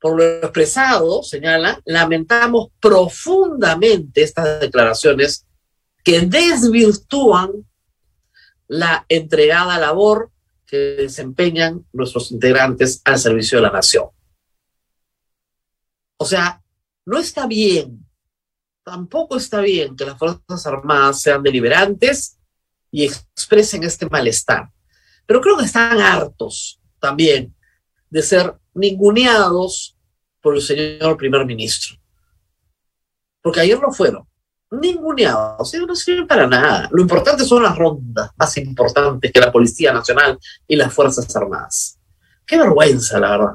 Por 0.00 0.16
lo 0.16 0.24
expresado, 0.24 1.22
señala, 1.22 1.80
lamentamos 1.84 2.68
profundamente 2.80 4.22
estas 4.22 4.60
declaraciones 4.60 5.46
que 6.04 6.20
desvirtúan 6.20 7.50
la 8.68 9.04
entregada 9.08 9.78
labor 9.78 10.30
que 10.66 10.76
desempeñan 10.76 11.86
nuestros 11.92 12.30
integrantes 12.30 13.00
al 13.04 13.18
servicio 13.18 13.58
de 13.58 13.62
la 13.62 13.72
nación. 13.72 14.08
O 16.18 16.24
sea, 16.24 16.62
no 17.06 17.18
está 17.18 17.46
bien, 17.46 18.06
tampoco 18.84 19.36
está 19.36 19.60
bien 19.60 19.96
que 19.96 20.04
las 20.04 20.18
Fuerzas 20.18 20.66
Armadas 20.66 21.22
sean 21.22 21.42
deliberantes 21.42 22.37
y 22.90 23.04
expresen 23.04 23.84
este 23.84 24.08
malestar. 24.08 24.70
Pero 25.26 25.40
creo 25.40 25.56
que 25.56 25.64
están 25.64 26.00
hartos 26.00 26.80
también 26.98 27.54
de 28.10 28.22
ser 28.22 28.54
ninguneados 28.74 29.96
por 30.40 30.54
el 30.54 30.62
señor 30.62 31.16
primer 31.16 31.44
ministro. 31.44 31.96
Porque 33.42 33.60
ayer 33.60 33.80
no 33.80 33.92
fueron 33.92 34.26
ninguneados, 34.70 35.72
no 35.74 35.94
sirven 35.94 36.26
para 36.26 36.46
nada. 36.46 36.88
Lo 36.92 37.00
importante 37.00 37.44
son 37.44 37.62
las 37.62 37.76
rondas 37.76 38.30
más 38.36 38.56
importantes 38.58 39.32
que 39.32 39.40
la 39.40 39.52
Policía 39.52 39.92
Nacional 39.92 40.38
y 40.66 40.76
las 40.76 40.92
Fuerzas 40.92 41.34
Armadas. 41.34 41.98
Qué 42.44 42.58
vergüenza, 42.58 43.18
la 43.18 43.30
verdad. 43.30 43.54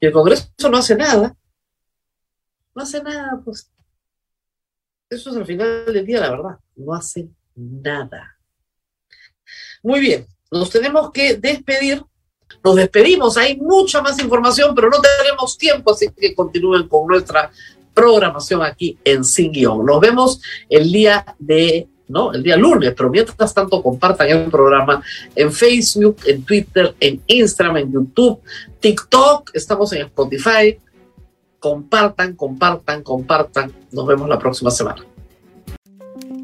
Y 0.00 0.06
el 0.06 0.12
Congreso 0.12 0.48
no 0.70 0.78
hace 0.78 0.96
nada. 0.96 1.34
No 2.74 2.82
hace 2.82 3.02
nada, 3.02 3.40
pues. 3.44 3.70
Eso 5.08 5.30
es 5.30 5.36
al 5.36 5.46
final 5.46 5.86
del 5.86 6.04
día, 6.04 6.20
la 6.20 6.30
verdad. 6.30 6.58
No 6.74 6.94
hace 6.94 7.30
nada. 7.56 8.38
Muy 9.82 10.00
bien, 10.00 10.26
nos 10.50 10.70
tenemos 10.70 11.10
que 11.10 11.36
despedir. 11.36 12.02
Nos 12.62 12.76
despedimos, 12.76 13.36
hay 13.36 13.56
mucha 13.56 14.02
más 14.02 14.18
información, 14.18 14.74
pero 14.74 14.88
no 14.90 14.98
tenemos 15.00 15.56
tiempo, 15.56 15.92
así 15.92 16.08
que 16.16 16.34
continúen 16.34 16.88
con 16.88 17.06
nuestra 17.06 17.50
programación 17.94 18.62
aquí 18.62 18.98
en 19.04 19.24
Sin 19.24 19.52
Guión. 19.52 19.86
Nos 19.86 20.00
vemos 20.00 20.40
el 20.68 20.92
día 20.92 21.24
de, 21.38 21.88
¿no? 22.08 22.32
El 22.32 22.42
día 22.42 22.56
lunes, 22.56 22.92
pero 22.96 23.08
mientras 23.08 23.54
tanto 23.54 23.82
compartan 23.82 24.28
el 24.28 24.50
programa 24.50 25.02
en 25.34 25.52
Facebook, 25.52 26.18
en 26.26 26.42
Twitter, 26.44 26.94
en 27.00 27.22
Instagram, 27.26 27.78
en 27.78 27.92
YouTube, 27.92 28.40
TikTok, 28.80 29.50
estamos 29.54 29.92
en 29.92 30.02
Spotify. 30.02 30.78
Compartan, 31.58 32.36
compartan, 32.36 33.02
compartan. 33.02 33.72
Nos 33.90 34.06
vemos 34.06 34.28
la 34.28 34.38
próxima 34.38 34.70
semana. 34.70 35.15